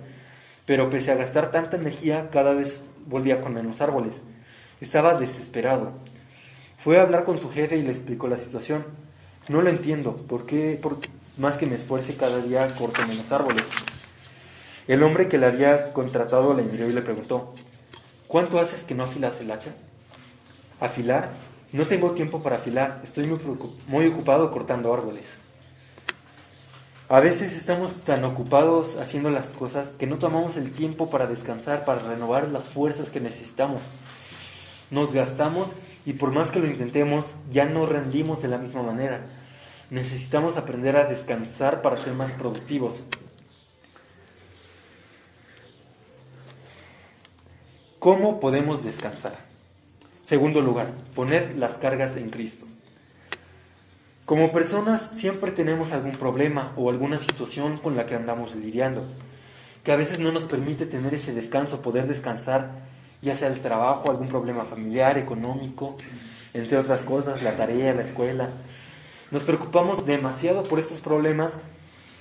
pero 0.65 0.89
pese 0.89 1.11
a 1.11 1.15
gastar 1.15 1.49
tanta 1.49 1.77
energía, 1.77 2.29
cada 2.29 2.53
vez 2.53 2.81
volvía 3.05 3.39
con 3.39 3.53
menos 3.53 3.79
árboles. 3.79 4.21
Estaba 4.81 5.17
desesperado. 5.17 5.93
Fue 6.77 6.99
a 6.99 7.03
hablar 7.03 7.23
con 7.23 7.37
su 7.37 7.51
jefe 7.51 7.77
y 7.77 7.83
le 7.83 7.91
explicó 7.91 8.27
la 8.27 8.37
situación. 8.37 8.83
No 9.47 9.61
lo 9.61 9.69
entiendo, 9.69 10.17
¿por 10.27 10.45
qué 10.45 10.77
por 10.81 10.97
más 11.37 11.57
que 11.57 11.67
me 11.67 11.75
esfuerce 11.75 12.17
cada 12.17 12.39
día 12.41 12.67
corto 12.75 13.01
menos 13.07 13.31
árboles? 13.31 13.63
El 14.89 15.03
hombre 15.03 15.29
que 15.29 15.37
le 15.37 15.45
había 15.45 15.93
contratado 15.93 16.53
le 16.53 16.63
miró 16.63 16.89
y 16.89 16.93
le 16.93 17.01
preguntó, 17.01 17.53
¿cuánto 18.27 18.59
haces 18.59 18.83
que 18.83 18.93
no 18.93 19.05
afilas 19.05 19.39
el 19.39 19.51
hacha? 19.51 19.73
¿Afilar? 20.81 21.29
No 21.71 21.87
tengo 21.87 22.11
tiempo 22.11 22.43
para 22.43 22.57
afilar, 22.57 22.99
estoy 23.05 23.25
muy, 23.25 23.39
muy 23.87 24.07
ocupado 24.07 24.51
cortando 24.51 24.93
árboles. 24.93 25.44
A 27.07 27.19
veces 27.19 27.55
estamos 27.55 28.01
tan 28.01 28.23
ocupados 28.23 28.97
haciendo 28.97 29.29
las 29.29 29.53
cosas 29.53 29.89
que 29.89 30.07
no 30.07 30.17
tomamos 30.17 30.57
el 30.57 30.71
tiempo 30.71 31.11
para 31.11 31.27
descansar, 31.27 31.85
para 31.85 31.99
renovar 31.99 32.47
las 32.47 32.67
fuerzas 32.67 33.09
que 33.09 33.19
necesitamos. 33.19 33.83
Nos 34.89 35.13
gastamos 35.13 35.69
y 36.07 36.13
por 36.13 36.31
más 36.31 36.49
que 36.49 36.59
lo 36.59 36.65
intentemos, 36.65 37.35
ya 37.51 37.65
no 37.65 37.85
rendimos 37.85 38.41
de 38.41 38.47
la 38.47 38.57
misma 38.57 38.81
manera. 38.81 39.21
Necesitamos 39.91 40.57
aprender 40.57 40.97
a 40.97 41.05
descansar 41.05 41.83
para 41.83 41.95
ser 41.95 42.13
más 42.13 42.31
productivos. 42.31 43.03
¿Cómo 47.99 48.39
podemos 48.39 48.83
descansar? 48.83 49.35
Segundo 50.23 50.59
lugar, 50.59 50.89
poner 51.13 51.55
las 51.55 51.73
cargas 51.73 52.17
en 52.17 52.31
Cristo. 52.31 52.65
Como 54.25 54.51
personas 54.51 55.11
siempre 55.13 55.51
tenemos 55.51 55.91
algún 55.91 56.13
problema 56.13 56.73
o 56.77 56.89
alguna 56.89 57.19
situación 57.19 57.77
con 57.77 57.95
la 57.95 58.07
que 58.07 58.15
andamos 58.15 58.55
lidiando, 58.55 59.05
que 59.83 59.91
a 59.91 59.95
veces 59.95 60.19
no 60.19 60.31
nos 60.31 60.45
permite 60.45 60.87
tener 60.87 61.13
ese 61.13 61.31
descanso, 61.35 61.83
poder 61.83 62.07
descansar, 62.07 62.71
ya 63.21 63.35
sea 63.35 63.49
el 63.49 63.61
trabajo, 63.61 64.09
algún 64.09 64.27
problema 64.27 64.65
familiar, 64.65 65.19
económico, 65.19 65.95
entre 66.55 66.79
otras 66.79 67.03
cosas, 67.03 67.43
la 67.43 67.55
tarea, 67.55 67.93
la 67.93 68.01
escuela. 68.01 68.49
Nos 69.29 69.43
preocupamos 69.43 70.07
demasiado 70.07 70.63
por 70.63 70.79
estos 70.79 71.01
problemas 71.01 71.53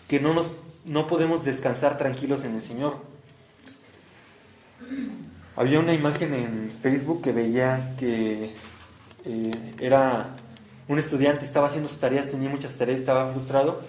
que 0.06 0.20
no, 0.20 0.34
nos, 0.34 0.50
no 0.84 1.06
podemos 1.06 1.42
descansar 1.42 1.96
tranquilos 1.96 2.44
en 2.44 2.54
el 2.54 2.62
Señor. 2.62 2.96
Había 5.56 5.80
una 5.80 5.94
imagen 5.94 6.34
en 6.34 6.73
Facebook 6.82 7.23
que 7.23 7.32
veía 7.32 7.94
que 7.96 8.52
eh, 9.25 9.75
era 9.80 10.37
un 10.88 10.99
estudiante, 10.99 11.45
estaba 11.45 11.69
haciendo 11.69 11.88
sus 11.88 11.99
tareas, 11.99 12.31
tenía 12.31 12.49
muchas 12.49 12.75
tareas, 12.75 13.00
estaba 13.00 13.31
frustrado 13.33 13.81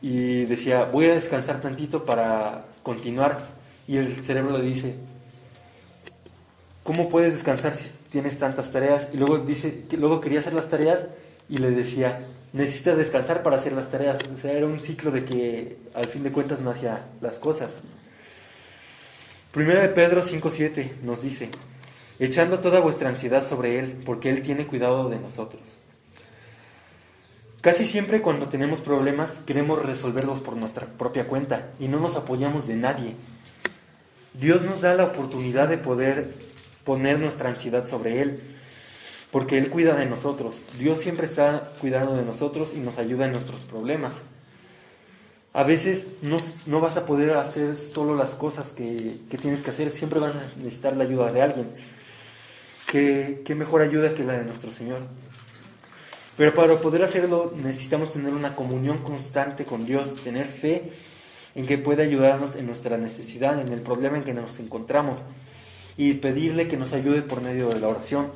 y 0.00 0.44
decía, 0.44 0.84
voy 0.84 1.06
a 1.06 1.14
descansar 1.14 1.60
tantito 1.60 2.04
para 2.04 2.66
continuar. 2.82 3.38
Y 3.86 3.96
el 3.96 4.24
cerebro 4.24 4.56
le 4.56 4.64
dice, 4.64 4.96
¿cómo 6.84 7.08
puedes 7.08 7.32
descansar 7.32 7.74
si 7.76 7.90
tienes 8.10 8.38
tantas 8.38 8.70
tareas? 8.70 9.08
Y 9.12 9.16
luego 9.16 9.38
dice, 9.38 9.84
que 9.88 9.96
luego 9.96 10.20
quería 10.20 10.40
hacer 10.40 10.52
las 10.52 10.68
tareas 10.68 11.06
y 11.48 11.58
le 11.58 11.70
decía, 11.70 12.26
necesitas 12.52 12.96
descansar 12.96 13.42
para 13.42 13.56
hacer 13.56 13.72
las 13.72 13.90
tareas. 13.90 14.18
O 14.34 14.38
sea, 14.38 14.52
era 14.52 14.66
un 14.66 14.80
ciclo 14.80 15.10
de 15.10 15.24
que 15.24 15.78
al 15.94 16.06
fin 16.06 16.22
de 16.22 16.32
cuentas 16.32 16.60
no 16.60 16.70
hacía 16.70 17.06
las 17.20 17.38
cosas. 17.38 17.76
Primera 19.50 19.80
de 19.80 19.88
Pedro 19.88 20.22
5.7 20.22 21.00
nos 21.02 21.22
dice, 21.22 21.50
echando 22.18 22.58
toda 22.58 22.80
vuestra 22.80 23.08
ansiedad 23.08 23.48
sobre 23.48 23.78
Él, 23.78 24.02
porque 24.04 24.30
Él 24.30 24.42
tiene 24.42 24.66
cuidado 24.66 25.08
de 25.08 25.18
nosotros. 25.18 25.62
Casi 27.60 27.84
siempre 27.84 28.22
cuando 28.22 28.48
tenemos 28.48 28.80
problemas 28.80 29.40
queremos 29.44 29.84
resolverlos 29.84 30.40
por 30.40 30.56
nuestra 30.56 30.86
propia 30.86 31.26
cuenta 31.26 31.70
y 31.80 31.88
no 31.88 31.98
nos 31.98 32.16
apoyamos 32.16 32.68
de 32.68 32.76
nadie. 32.76 33.14
Dios 34.34 34.62
nos 34.62 34.80
da 34.80 34.94
la 34.94 35.04
oportunidad 35.04 35.68
de 35.68 35.78
poder 35.78 36.32
poner 36.84 37.18
nuestra 37.18 37.48
ansiedad 37.48 37.86
sobre 37.86 38.22
Él, 38.22 38.40
porque 39.32 39.58
Él 39.58 39.70
cuida 39.70 39.96
de 39.96 40.06
nosotros. 40.06 40.56
Dios 40.78 41.00
siempre 41.00 41.26
está 41.26 41.72
cuidando 41.80 42.16
de 42.16 42.24
nosotros 42.24 42.74
y 42.74 42.78
nos 42.78 42.98
ayuda 42.98 43.26
en 43.26 43.32
nuestros 43.32 43.62
problemas. 43.62 44.14
A 45.52 45.64
veces 45.64 46.06
no, 46.22 46.80
vas 46.80 46.96
a 46.96 47.06
poder 47.06 47.30
hacer 47.32 47.74
solo 47.74 48.14
las 48.14 48.30
cosas 48.36 48.70
que, 48.70 49.18
tienes 49.40 49.62
que 49.62 49.70
hacer, 49.70 49.90
siempre 49.90 50.20
vas 50.20 50.36
a 50.36 50.58
necesitar 50.58 50.96
la 50.96 51.04
ayuda 51.04 51.32
de 51.32 51.42
alguien. 51.42 51.66
¿Qué, 52.90 53.54
mejor 53.54 53.82
ayuda 53.82 54.14
que 54.14 54.24
la 54.24 54.32
de 54.38 54.46
nuestro 54.46 54.72
Señor? 54.72 55.02
Pero 56.38 56.54
para 56.54 56.74
poder 56.76 57.02
hacerlo 57.02 57.52
necesitamos 57.54 58.14
tener 58.14 58.32
una 58.32 58.56
comunión 58.56 58.98
constante 58.98 59.66
con 59.66 59.84
Dios, 59.84 60.22
tener 60.24 60.46
fe 60.46 60.90
en 61.54 61.66
que 61.66 61.76
pueda 61.76 62.02
ayudarnos 62.02 62.56
en 62.56 62.66
nuestra 62.66 62.96
necesidad, 62.96 63.60
en 63.60 63.74
el 63.74 63.82
problema 63.82 64.16
en 64.16 64.24
que 64.24 64.32
nos 64.32 64.58
encontramos 64.58 65.18
y 65.98 66.14
pedirle 66.14 66.66
que 66.66 66.78
nos 66.78 66.94
ayude 66.94 67.20
por 67.20 67.42
medio 67.42 67.68
de 67.68 67.78
la 67.78 67.88
oración. 67.88 68.30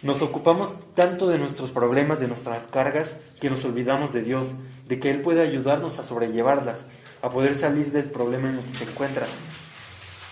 Nos 0.00 0.22
ocupamos 0.22 0.76
tanto 0.94 1.28
de 1.28 1.36
nuestros 1.36 1.72
problemas, 1.72 2.18
de 2.18 2.28
nuestras 2.28 2.66
cargas, 2.66 3.16
que 3.42 3.50
nos 3.50 3.62
olvidamos 3.66 4.14
de 4.14 4.22
Dios, 4.22 4.54
de 4.88 4.98
que 4.98 5.10
Él 5.10 5.20
puede 5.20 5.42
ayudarnos 5.42 5.98
a 5.98 6.02
sobrellevarlas, 6.02 6.86
a 7.20 7.28
poder 7.28 7.56
salir 7.56 7.92
del 7.92 8.04
problema 8.04 8.48
en 8.48 8.56
el 8.56 8.64
que 8.64 8.74
se 8.74 8.84
encuentra. 8.84 9.26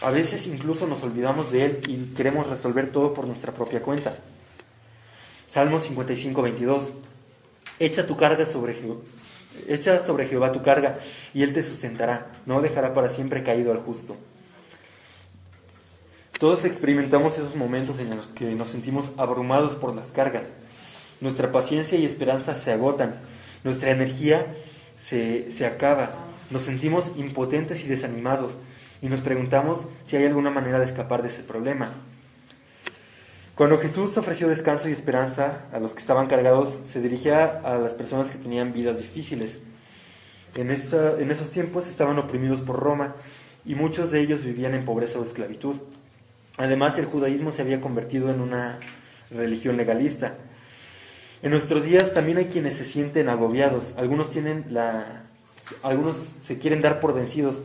A 0.01 0.11
veces 0.11 0.47
incluso 0.47 0.87
nos 0.87 1.03
olvidamos 1.03 1.51
de 1.51 1.65
Él 1.65 1.81
y 1.89 2.15
queremos 2.15 2.47
resolver 2.47 2.93
todo 2.93 3.15
por 3.15 3.27
nuestra 3.27 3.53
propia 3.53 3.83
cuenta. 3.83 4.17
Salmo 5.51 5.81
55, 5.81 6.41
22. 6.41 6.93
Echa 7.81 8.07
tu 8.07 8.17
carga 8.17 8.47
sobre 8.47 8.75
Jehová. 8.75 9.01
Echa 9.67 10.05
sobre 10.05 10.29
Jehová 10.29 10.53
tu 10.53 10.63
carga 10.63 11.01
y 11.35 11.43
Él 11.43 11.53
te 11.53 11.65
sustentará. 11.65 12.27
No 12.47 12.61
dejará 12.61 12.95
para 12.95 13.09
siempre 13.09 13.43
caído 13.43 13.73
al 13.73 13.79
justo. 13.79 14.17
Todos 16.39 16.65
experimentamos 16.65 17.35
esos 17.35 17.57
momentos 17.57 17.99
en 17.99 18.15
los 18.15 18.29
que 18.29 18.55
nos 18.55 18.69
sentimos 18.69 19.13
abrumados 19.17 19.75
por 19.75 19.97
las 19.97 20.13
cargas. 20.13 20.53
Nuestra 21.21 21.51
paciencia 21.51 21.99
y 21.99 22.05
esperanza 22.05 22.55
se 22.55 22.71
agotan. 22.71 23.17
Nuestra 23.65 23.91
energía 23.91 24.47
se, 25.03 25.51
se 25.51 25.67
acaba. 25.67 26.13
Nos 26.51 26.63
sentimos 26.63 27.11
impotentes 27.17 27.85
y 27.85 27.89
desanimados 27.89 28.53
y 29.01 29.09
nos 29.09 29.21
preguntamos 29.21 29.81
si 30.05 30.17
hay 30.17 30.27
alguna 30.27 30.51
manera 30.51 30.79
de 30.79 30.85
escapar 30.85 31.23
de 31.23 31.29
ese 31.29 31.43
problema. 31.43 31.93
Cuando 33.55 33.79
Jesús 33.79 34.17
ofreció 34.17 34.49
descanso 34.49 34.89
y 34.89 34.93
esperanza 34.93 35.63
a 35.73 35.81
los 35.81 35.93
que 35.93 36.01
estaban 36.01 36.29
cargados, 36.29 36.79
se 36.87 37.01
dirigía 37.01 37.61
a 37.65 37.77
las 37.79 37.95
personas 37.95 38.31
que 38.31 38.39
tenían 38.39 38.73
vidas 38.73 38.99
difíciles. 38.99 39.59
En, 40.55 40.71
esta, 40.71 41.21
en 41.21 41.31
esos 41.31 41.51
tiempos 41.51 41.89
estaban 41.89 42.19
oprimidos 42.19 42.61
por 42.61 42.79
Roma 42.79 43.15
y 43.65 43.75
muchos 43.75 44.13
de 44.13 44.21
ellos 44.21 44.45
vivían 44.45 44.75
en 44.75 44.85
pobreza 44.85 45.19
o 45.19 45.25
esclavitud. 45.25 45.77
Además, 46.57 46.99
el 46.99 47.07
judaísmo 47.07 47.51
se 47.51 47.63
había 47.63 47.81
convertido 47.81 48.31
en 48.31 48.41
una 48.41 48.79
religión 49.31 49.77
legalista. 49.77 50.35
En 51.43 51.51
nuestros 51.51 51.85
días 51.85 52.15
también 52.15 52.39
hay 52.39 52.47
quienes 52.47 52.75
se 52.75 52.85
sienten 52.85 53.29
agobiados. 53.29 53.95
Algunos 53.97 54.31
tienen 54.31 54.67
la, 54.71 55.25
algunos 55.83 56.17
se 56.17 56.59
quieren 56.59 56.81
dar 56.81 57.01
por 57.01 57.15
vencidos 57.15 57.63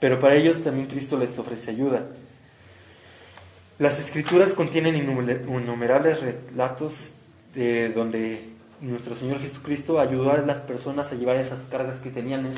pero 0.00 0.20
para 0.20 0.34
ellos 0.36 0.62
también 0.62 0.86
Cristo 0.86 1.18
les 1.18 1.38
ofrece 1.38 1.70
ayuda. 1.70 2.06
Las 3.78 3.98
escrituras 4.00 4.54
contienen 4.54 4.96
innumerables 4.96 6.20
relatos 6.20 7.12
de 7.54 7.90
donde 7.90 8.48
nuestro 8.80 9.16
Señor 9.16 9.40
Jesucristo 9.40 10.00
ayudó 10.00 10.32
a 10.32 10.38
las 10.38 10.62
personas 10.62 11.12
a 11.12 11.16
llevar 11.16 11.36
esas 11.36 11.60
cargas 11.70 12.00
que 12.00 12.10
tenían, 12.10 12.50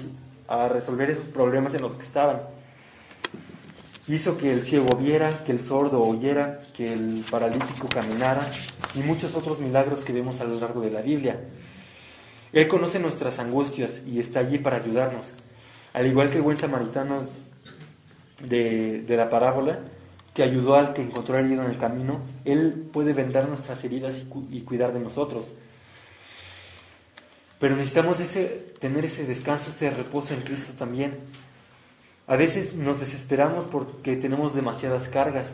a 0.49 0.68
resolver 0.68 1.11
esos 1.11 1.26
problemas 1.26 1.75
en 1.75 1.82
los 1.82 1.94
que 1.94 2.04
estaban. 2.04 2.40
Hizo 4.09 4.37
que 4.37 4.52
el 4.52 4.62
ciego 4.62 4.87
viera, 4.99 5.44
que 5.44 5.52
el 5.52 5.61
sordo 5.61 6.02
oyera, 6.02 6.62
que 6.75 6.92
el 6.92 7.25
paralítico 7.30 7.87
caminara 7.88 8.47
y 8.94 9.00
muchos 9.00 9.35
otros 9.35 9.61
milagros 9.61 10.02
que 10.02 10.12
vemos 10.12 10.40
a 10.40 10.44
lo 10.44 10.59
largo 10.59 10.80
de 10.80 10.90
la 10.90 11.00
Biblia. 11.00 11.38
Él 12.52 12.66
conoce 12.66 12.99
nuestras 12.99 13.38
angustias 13.38 14.02
y 14.06 14.18
está 14.18 14.40
allí 14.40 14.59
para 14.59 14.78
ayudarnos. 14.78 15.35
Al 15.92 16.06
igual 16.06 16.30
que 16.30 16.37
el 16.37 16.42
buen 16.42 16.59
samaritano 16.59 17.25
de, 18.42 19.04
la 19.09 19.28
parábola, 19.28 19.80
que 20.35 20.42
ayudó 20.42 20.76
al 20.76 20.92
que 20.92 21.02
encontró 21.02 21.37
herido 21.37 21.64
en 21.64 21.70
el 21.70 21.78
camino, 21.78 22.20
Él 22.44 22.88
puede 22.92 23.12
vendar 23.12 23.49
nuestras 23.49 23.82
heridas 23.85 24.25
y, 24.50 24.61
cuidar 24.61 24.92
de 24.92 25.00
nosotros. 25.00 25.49
Pero 27.59 27.76
necesitamos 27.76 28.20
ese, 28.20 28.75
tener 28.78 29.04
ese 29.04 29.26
descanso, 29.26 29.70
ese 29.70 29.90
reposo 29.90 30.32
en 30.32 30.42
Cristo 30.42 30.73
también. 30.78 31.18
A 32.26 32.37
veces 32.37 32.75
nos 32.75 33.00
desesperamos 33.00 33.66
porque 33.66 34.16
tenemos 34.16 34.54
demasiadas 34.54 35.09
cargas. 35.09 35.52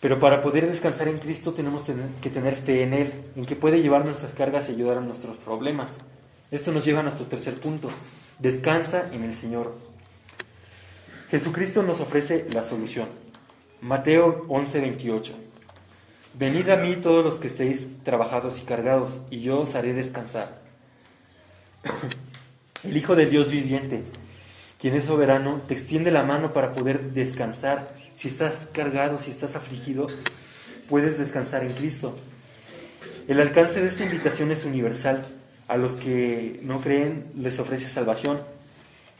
Pero 0.00 0.18
para 0.18 0.42
poder 0.42 0.66
descansar 0.66 1.08
en 1.08 1.18
Cristo 1.18 1.52
tenemos 1.52 1.84
que 2.20 2.30
tener 2.30 2.54
fe 2.54 2.82
en 2.82 2.92
Él, 2.92 3.12
en 3.36 3.46
que 3.46 3.56
puede 3.56 3.80
llevar 3.80 4.04
nuestras 4.04 4.34
cargas 4.34 4.68
y 4.68 4.72
ayudar 4.72 4.98
a 4.98 5.00
nuestros 5.00 5.36
problemas. 5.38 5.98
Esto 6.50 6.70
nos 6.70 6.84
lleva 6.84 7.00
a 7.00 7.02
nuestro 7.04 7.26
tercer 7.26 7.58
punto. 7.58 7.88
Descansa 8.38 9.08
en 9.12 9.24
el 9.24 9.32
Señor. 9.32 9.74
Jesucristo 11.30 11.82
nos 11.82 12.00
ofrece 12.00 12.46
la 12.50 12.62
solución. 12.62 13.08
Mateo 13.80 14.44
11:28. 14.48 15.32
Venid 16.34 16.68
a 16.68 16.76
mí 16.76 16.96
todos 16.96 17.24
los 17.24 17.38
que 17.38 17.46
estéis 17.46 18.02
trabajados 18.02 18.60
y 18.60 18.64
cargados, 18.64 19.20
y 19.30 19.40
yo 19.40 19.60
os 19.60 19.74
haré 19.74 19.94
descansar. 19.94 20.60
El 22.84 22.94
Hijo 22.94 23.16
de 23.16 23.24
Dios 23.24 23.50
viviente, 23.50 24.02
quien 24.78 24.94
es 24.96 25.06
soberano, 25.06 25.62
te 25.66 25.72
extiende 25.72 26.10
la 26.10 26.22
mano 26.22 26.52
para 26.52 26.74
poder 26.74 27.12
descansar. 27.12 27.96
Si 28.12 28.28
estás 28.28 28.68
cargado, 28.70 29.18
si 29.18 29.30
estás 29.30 29.56
afligido, 29.56 30.08
puedes 30.90 31.16
descansar 31.18 31.62
en 31.62 31.72
Cristo. 31.72 32.14
El 33.28 33.40
alcance 33.40 33.80
de 33.80 33.88
esta 33.88 34.04
invitación 34.04 34.52
es 34.52 34.66
universal 34.66 35.24
a 35.68 35.76
los 35.76 35.92
que 35.92 36.60
no 36.62 36.80
creen 36.80 37.26
les 37.36 37.58
ofrece 37.58 37.88
salvación. 37.88 38.40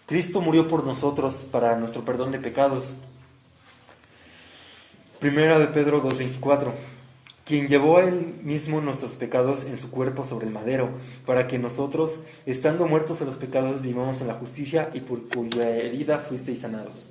Cristo 0.06 0.40
murió 0.40 0.68
por 0.68 0.85
nosotros 0.85 1.46
para 1.50 1.76
nuestro 1.76 2.04
perdón 2.04 2.32
de 2.32 2.38
pecados. 2.38 2.94
Primera 5.18 5.59
de 5.59 5.66
Pedro 5.66 6.02
2.24. 6.02 6.72
Quien 7.44 7.68
llevó 7.68 8.00
él 8.00 8.35
mismo 8.42 8.80
nuestros 8.80 9.12
pecados 9.12 9.64
en 9.64 9.78
su 9.78 9.90
cuerpo 9.90 10.24
sobre 10.24 10.46
el 10.46 10.52
madero, 10.52 10.90
para 11.24 11.46
que 11.46 11.59
nosotros, 11.59 12.18
estando 12.44 12.88
muertos 12.88 13.22
a 13.22 13.24
los 13.24 13.37
pecados, 13.37 13.82
vivamos 13.82 14.20
en 14.20 14.26
la 14.26 14.35
justicia 14.35 14.90
y 14.92 15.00
por 15.00 15.28
cuya 15.28 15.70
herida 15.70 16.18
fuisteis 16.18 16.61
sanados. 16.61 17.11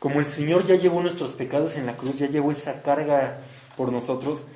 Como 0.00 0.18
el 0.18 0.26
Señor 0.26 0.66
ya 0.66 0.74
llevó 0.74 1.00
nuestros 1.00 1.32
pecados 1.34 1.76
en 1.76 1.86
la 1.86 1.96
cruz, 1.96 2.18
ya 2.18 2.26
llevó 2.26 2.50
esa 2.50 2.82
carga 2.82 3.38
por 3.76 3.92
nosotros, 3.92 4.46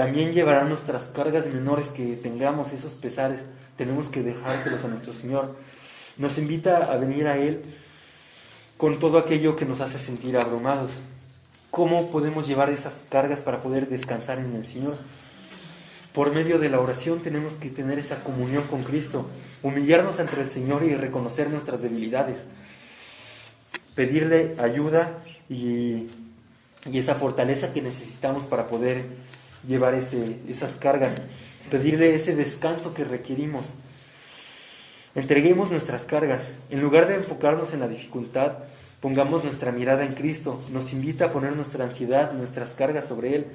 también 0.00 0.32
llevará 0.32 0.64
nuestras 0.64 1.08
cargas 1.08 1.44
menores 1.44 1.88
que 1.88 2.16
tengamos, 2.16 2.72
esos 2.72 2.94
pesares, 2.94 3.40
tenemos 3.76 4.08
que 4.08 4.22
dejárselos 4.22 4.82
a 4.82 4.88
nuestro 4.88 5.12
Señor. 5.12 5.54
Nos 6.16 6.38
invita 6.38 6.90
a 6.90 6.96
venir 6.96 7.26
a 7.26 7.36
Él 7.36 7.62
con 8.78 8.98
todo 8.98 9.18
aquello 9.18 9.56
que 9.56 9.66
nos 9.66 9.82
hace 9.82 9.98
sentir 9.98 10.38
abrumados. 10.38 10.92
¿Cómo 11.70 12.10
podemos 12.10 12.48
llevar 12.48 12.70
esas 12.70 13.02
cargas 13.10 13.40
para 13.40 13.60
poder 13.60 13.90
descansar 13.90 14.38
en 14.38 14.56
el 14.56 14.66
Señor? 14.66 14.96
Por 16.14 16.32
medio 16.32 16.58
de 16.58 16.70
la 16.70 16.80
oración 16.80 17.20
tenemos 17.20 17.56
que 17.56 17.68
tener 17.68 17.98
esa 17.98 18.24
comunión 18.24 18.64
con 18.70 18.84
Cristo, 18.84 19.26
humillarnos 19.62 20.18
ante 20.18 20.40
el 20.40 20.48
Señor 20.48 20.82
y 20.82 20.94
reconocer 20.94 21.50
nuestras 21.50 21.82
debilidades, 21.82 22.46
pedirle 23.94 24.56
ayuda 24.58 25.18
y, 25.50 26.08
y 26.90 26.98
esa 26.98 27.16
fortaleza 27.16 27.74
que 27.74 27.82
necesitamos 27.82 28.46
para 28.46 28.66
poder 28.66 29.04
llevar 29.66 29.94
ese, 29.94 30.38
esas 30.48 30.76
cargas, 30.76 31.14
pedirle 31.70 32.14
ese 32.14 32.34
descanso 32.34 32.94
que 32.94 33.04
requerimos. 33.04 33.74
Entreguemos 35.14 35.70
nuestras 35.70 36.04
cargas. 36.04 36.52
En 36.70 36.80
lugar 36.80 37.08
de 37.08 37.16
enfocarnos 37.16 37.74
en 37.74 37.80
la 37.80 37.88
dificultad, 37.88 38.58
pongamos 39.00 39.44
nuestra 39.44 39.72
mirada 39.72 40.04
en 40.04 40.14
Cristo. 40.14 40.60
Nos 40.72 40.92
invita 40.92 41.26
a 41.26 41.32
poner 41.32 41.56
nuestra 41.56 41.84
ansiedad, 41.84 42.32
nuestras 42.32 42.74
cargas 42.74 43.08
sobre 43.08 43.34
Él, 43.34 43.46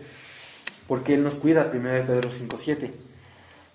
porque 0.87 1.13
Él 1.13 1.23
nos 1.23 1.35
cuida, 1.35 1.71
1 1.73 1.81
Pedro 2.07 2.29
5.7. 2.29 2.91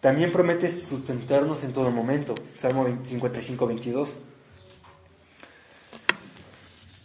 También 0.00 0.32
promete 0.32 0.72
sustentarnos 0.72 1.62
en 1.62 1.72
todo 1.72 1.90
momento, 1.90 2.34
Salmo 2.56 2.86
55, 3.04 3.66
22. 3.66 4.18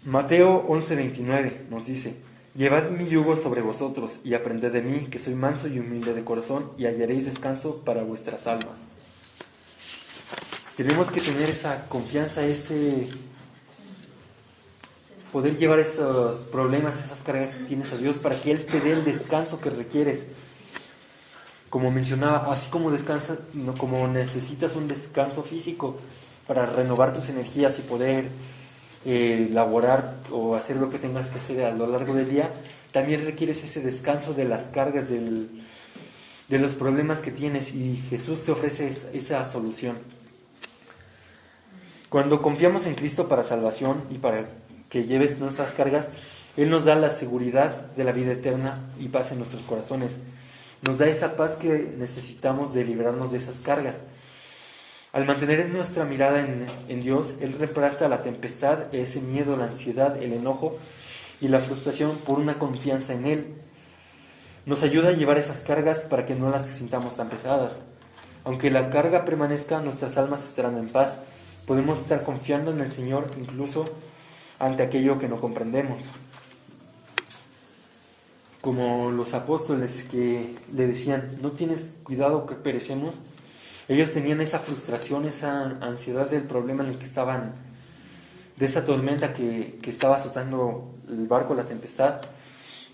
Mateo 0.06 0.68
11.29 0.68 1.68
nos 1.70 1.88
dice, 1.88 2.16
Llevad 2.56 2.90
mi 2.90 3.06
yugo 3.06 3.36
sobre 3.36 3.62
vosotros 3.62 4.20
y 4.24 4.34
aprended 4.34 4.72
de 4.72 4.82
mí, 4.82 5.08
que 5.12 5.20
soy 5.20 5.36
manso 5.36 5.68
y 5.68 5.78
humilde 5.78 6.14
de 6.14 6.24
corazón, 6.24 6.72
y 6.78 6.86
hallaréis 6.86 7.26
descanso 7.26 7.82
para 7.84 8.04
vuestras 8.04 8.48
almas. 8.48 8.78
Tenemos 10.78 11.12
que 11.12 11.20
tener 11.20 11.50
esa 11.50 11.90
confianza, 11.90 12.46
ese 12.46 13.10
poder 15.34 15.58
llevar 15.58 15.80
esos 15.80 16.44
problemas, 16.44 16.98
esas 16.98 17.24
cargas 17.24 17.56
que 17.56 17.66
tienes 17.66 17.92
a 17.92 17.98
Dios 17.98 18.20
para 18.20 18.40
que 18.40 18.52
Él 18.52 18.66
te 18.66 18.80
dé 18.80 18.94
el 18.94 19.04
descanso 19.04 19.60
que 19.60 19.70
requieres. 19.70 20.28
Como 21.70 21.92
mencionaba, 21.92 22.54
así 22.54 22.70
como 22.70 22.90
descansa, 22.90 23.38
como 23.78 24.08
necesitas 24.08 24.78
un 24.78 24.88
descanso 24.88 25.44
físico 25.44 25.98
para 26.48 26.66
renovar 26.66 27.12
tus 27.12 27.28
energías 27.28 27.80
y 27.80 27.82
poder 27.82 28.30
eh, 29.06 29.50
laborar 29.52 30.16
o 30.32 30.56
hacer 30.56 30.78
lo 30.78 30.90
que 30.90 31.00
tengas 31.00 31.28
que 31.28 31.40
hacer 31.40 31.64
a 31.64 31.72
lo 31.72 31.88
largo 31.88 32.14
del 32.14 32.30
día, 32.30 32.52
también 32.92 33.24
requieres 33.26 33.64
ese 33.64 33.82
descanso 33.82 34.34
de 34.34 34.46
las 34.46 34.70
cargas, 34.70 35.10
del, 35.10 35.64
de 36.48 36.60
los 36.60 36.74
problemas 36.74 37.20
que 37.20 37.32
tienes 37.32 37.74
y 37.74 37.98
Jesús 38.10 38.44
te 38.44 38.52
ofrece 38.52 38.92
esa 39.14 39.50
solución. 39.50 39.98
Cuando 42.10 42.42
confiamos 42.42 42.86
en 42.86 42.96
Cristo 42.96 43.28
para 43.28 43.44
salvación 43.44 44.02
y 44.10 44.18
para 44.20 44.48
que 44.90 45.06
lleves 45.06 45.40
nuestras 45.40 45.74
cargas, 45.74 46.08
Él 46.56 46.70
nos 46.70 46.86
da 46.86 46.96
la 46.96 47.10
seguridad 47.10 47.88
de 47.96 48.04
la 48.04 48.12
vida 48.12 48.32
eterna 48.32 48.80
y 49.00 49.10
paz 49.10 49.32
en 49.32 49.40
nuestros 49.40 49.64
corazones. 49.64 50.12
Nos 50.82 50.98
da 51.00 51.08
esa 51.08 51.36
paz 51.36 51.58
que 51.58 51.94
necesitamos 51.98 52.74
de 52.74 52.86
librarnos 52.86 53.32
de 53.32 53.40
esas 53.40 53.58
cargas. 53.58 53.98
Al 55.16 55.24
mantener 55.26 55.70
nuestra 55.70 56.04
mirada 56.04 56.46
en, 56.90 57.00
Dios, 57.00 57.36
Él 57.40 57.56
reemplaza 57.58 58.10
la 58.10 58.22
tempestad, 58.22 58.94
ese 58.94 59.22
miedo, 59.22 59.56
la 59.56 59.64
ansiedad, 59.64 60.22
el 60.22 60.34
enojo 60.34 60.76
y 61.40 61.48
la 61.48 61.62
frustración 61.62 62.18
por 62.18 62.38
una 62.38 62.60
confianza 62.60 63.14
en 63.14 63.26
Él. 63.26 63.56
Nos 64.66 64.84
ayuda 64.84 65.08
a 65.08 65.14
llevar 65.14 65.38
esas 65.38 65.62
cargas 65.62 66.02
para 66.02 66.26
que 66.26 66.36
no 66.36 66.50
las 66.50 66.66
sintamos 66.66 67.16
tan 67.16 67.30
pesadas. 67.30 67.84
Aunque 68.44 68.70
la 68.70 68.90
carga 68.90 69.24
permanezca, 69.24 69.80
nuestras 69.80 70.18
almas 70.18 70.44
estarán 70.44 70.78
en 70.78 70.90
paz. 70.90 71.20
Podemos 71.66 72.02
estar 72.02 72.26
confiando 72.26 72.72
en 72.72 72.82
el 72.82 72.90
Señor 72.90 73.32
incluso 73.40 73.86
ante 74.60 74.84
aquello 74.84 75.18
que 75.18 75.30
no 75.30 75.40
comprendemos. 75.40 76.02
Como 78.60 79.12
los 79.12 79.34
apóstoles 79.34 80.04
que 80.04 80.58
le 80.74 80.88
decían, 80.88 81.38
no 81.42 81.52
tienes 81.52 81.94
cuidado 82.04 82.46
que 82.46 82.56
perecemos, 82.56 83.16
ellos 83.88 84.12
tenían 84.12 84.42
esa 84.42 84.60
frustración, 84.60 85.26
esa 85.26 85.78
ansiedad 85.82 86.30
del 86.30 86.44
problema 86.44 86.84
en 86.84 86.92
el 86.92 86.98
que 86.98 87.06
estaban, 87.06 87.54
de 88.58 88.66
esa 88.66 88.86
tormenta 88.86 89.34
que, 89.34 89.80
que 89.82 89.90
estaba 89.90 90.18
azotando 90.18 90.96
el 91.08 91.28
barco, 91.28 91.54
la 91.54 91.64
tempestad. 91.64 92.22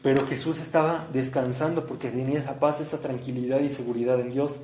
Pero 0.01 0.25
Jesús 0.25 0.59
estaba 0.59 1.07
descansando 1.13 1.85
porque 1.85 2.09
tenía 2.09 2.39
esa 2.39 2.59
paz, 2.59 2.81
esa 2.81 2.99
tranquilidad 2.99 3.59
y 3.59 3.69
seguridad 3.69 4.19
en 4.19 4.31
Dios. 4.31 4.59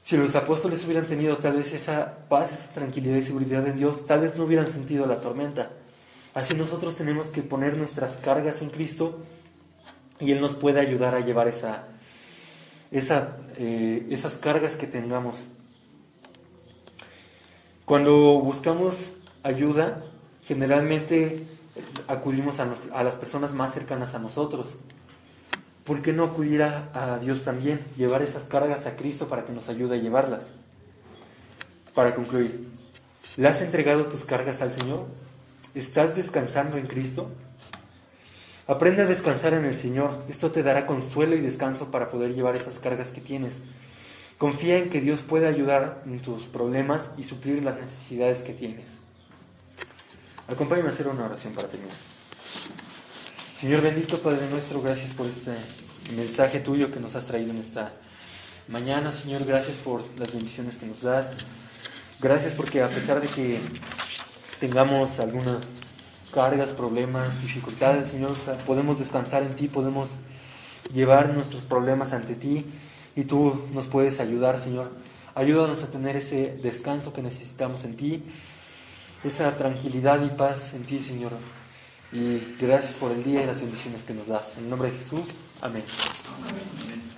Si 0.00 0.16
los 0.16 0.34
apóstoles 0.36 0.84
hubieran 0.86 1.06
tenido 1.06 1.36
tal 1.36 1.56
vez 1.56 1.74
esa 1.74 2.26
paz, 2.30 2.52
esa 2.52 2.70
tranquilidad 2.72 3.16
y 3.16 3.22
seguridad 3.22 3.66
en 3.66 3.76
Dios, 3.76 4.06
tal 4.06 4.20
vez 4.20 4.36
no 4.36 4.44
hubieran 4.44 4.72
sentido 4.72 5.06
la 5.06 5.20
tormenta. 5.20 5.70
Así 6.32 6.54
nosotros 6.54 6.96
tenemos 6.96 7.28
que 7.28 7.42
poner 7.42 7.76
nuestras 7.76 8.16
cargas 8.16 8.62
en 8.62 8.70
Cristo 8.70 9.18
y 10.18 10.32
Él 10.32 10.40
nos 10.40 10.54
puede 10.54 10.80
ayudar 10.80 11.14
a 11.14 11.20
llevar 11.20 11.46
esa, 11.46 11.84
eh, 12.90 14.06
esas 14.10 14.36
cargas 14.36 14.76
que 14.76 14.86
tengamos. 14.86 15.44
Cuando 17.84 18.40
buscamos 18.40 19.12
ayuda, 19.42 20.02
generalmente 20.46 21.42
acudimos 22.06 22.60
a, 22.60 22.68
a, 22.92 23.02
las 23.02 23.16
personas 23.16 23.52
más 23.52 23.72
cercanas 23.72 24.14
a 24.14 24.18
nosotros. 24.18 24.76
¿Por 25.84 26.02
qué 26.02 26.12
no 26.12 26.24
acudir 26.24 26.62
a, 26.62 26.90
a, 26.92 27.18
Dios 27.18 27.44
también? 27.44 27.80
Llevar 27.96 28.22
esas 28.22 28.44
cargas 28.44 28.86
a 28.86 28.96
Cristo 28.96 29.28
para 29.28 29.44
que 29.44 29.52
nos 29.52 29.68
ayude 29.68 29.96
a 29.96 29.98
llevarlas. 29.98 30.52
Para 31.94 32.14
concluir, 32.14 32.68
¿le 33.36 33.48
has 33.48 33.62
entregado 33.62 34.06
tus 34.06 34.24
cargas 34.24 34.60
al 34.60 34.70
Señor? 34.70 35.06
¿Estás 35.74 36.16
descansando 36.16 36.76
en 36.76 36.86
Cristo? 36.86 37.30
Aprende 38.68 39.00
a 39.00 39.06
descansar 39.06 39.54
en 39.54 39.64
el 39.64 39.74
Señor. 39.74 40.22
Esto 40.28 40.52
te 40.52 40.62
dará 40.62 40.86
consuelo 40.86 41.34
y 41.34 41.40
descanso 41.40 41.90
para 41.90 42.10
poder 42.10 42.34
llevar 42.34 42.54
esas 42.54 42.78
cargas 42.78 43.12
que 43.12 43.22
tienes. 43.22 43.54
Confía 44.36 44.76
en 44.76 44.90
que 44.90 45.00
Dios 45.00 45.22
puede 45.22 45.48
ayudar 45.48 46.02
en 46.04 46.20
tus 46.20 46.44
problemas 46.44 47.08
y 47.16 47.24
suplir 47.24 47.64
las 47.64 47.80
necesidades 47.80 48.42
que 48.42 48.52
tienes. 48.52 48.84
Acompáñame 50.48 50.90
a 50.90 50.92
hacer 50.92 51.08
una 51.08 51.24
oración 51.24 51.54
para 51.54 51.68
terminar. 51.68 51.96
Señor 53.58 53.80
bendito, 53.80 54.18
Padre 54.18 54.46
nuestro, 54.50 54.82
gracias 54.82 55.14
por 55.14 55.26
este 55.26 55.52
mensaje 56.14 56.60
tuyo 56.60 56.92
que 56.92 57.00
nos 57.00 57.14
has 57.14 57.26
traído 57.26 57.52
en 57.52 57.60
esta 57.60 57.90
mañana. 58.68 59.12
Señor, 59.12 59.46
gracias 59.46 59.78
por 59.78 60.04
las 60.18 60.30
bendiciones 60.30 60.76
que 60.76 60.84
nos 60.84 61.00
das. 61.00 61.28
Gracias 62.20 62.52
porque 62.52 62.82
a 62.82 62.90
pesar 62.90 63.22
de 63.22 63.28
que 63.28 63.60
tengamos 64.60 65.20
algunas 65.20 65.87
cargas, 66.32 66.72
problemas, 66.72 67.42
dificultades, 67.42 68.10
Señor, 68.10 68.32
podemos 68.66 68.98
descansar 68.98 69.42
en 69.42 69.54
ti, 69.54 69.68
podemos 69.68 70.12
llevar 70.92 71.30
nuestros 71.30 71.62
problemas 71.62 72.12
ante 72.12 72.34
ti 72.34 72.64
y 73.16 73.24
tú 73.24 73.66
nos 73.72 73.86
puedes 73.86 74.20
ayudar, 74.20 74.58
Señor. 74.58 74.90
Ayúdanos 75.34 75.82
a 75.82 75.90
tener 75.90 76.16
ese 76.16 76.58
descanso 76.62 77.12
que 77.12 77.22
necesitamos 77.22 77.84
en 77.84 77.96
ti, 77.96 78.22
esa 79.24 79.56
tranquilidad 79.56 80.22
y 80.24 80.28
paz 80.28 80.74
en 80.74 80.84
ti, 80.84 80.98
Señor. 80.98 81.32
Y 82.12 82.56
gracias 82.58 82.94
por 82.94 83.12
el 83.12 83.22
día 83.22 83.42
y 83.42 83.46
las 83.46 83.60
bendiciones 83.60 84.04
que 84.04 84.14
nos 84.14 84.28
das. 84.28 84.56
En 84.56 84.64
el 84.64 84.70
nombre 84.70 84.90
de 84.90 84.96
Jesús, 84.96 85.34
amén. 85.60 85.84
amén. 86.38 87.17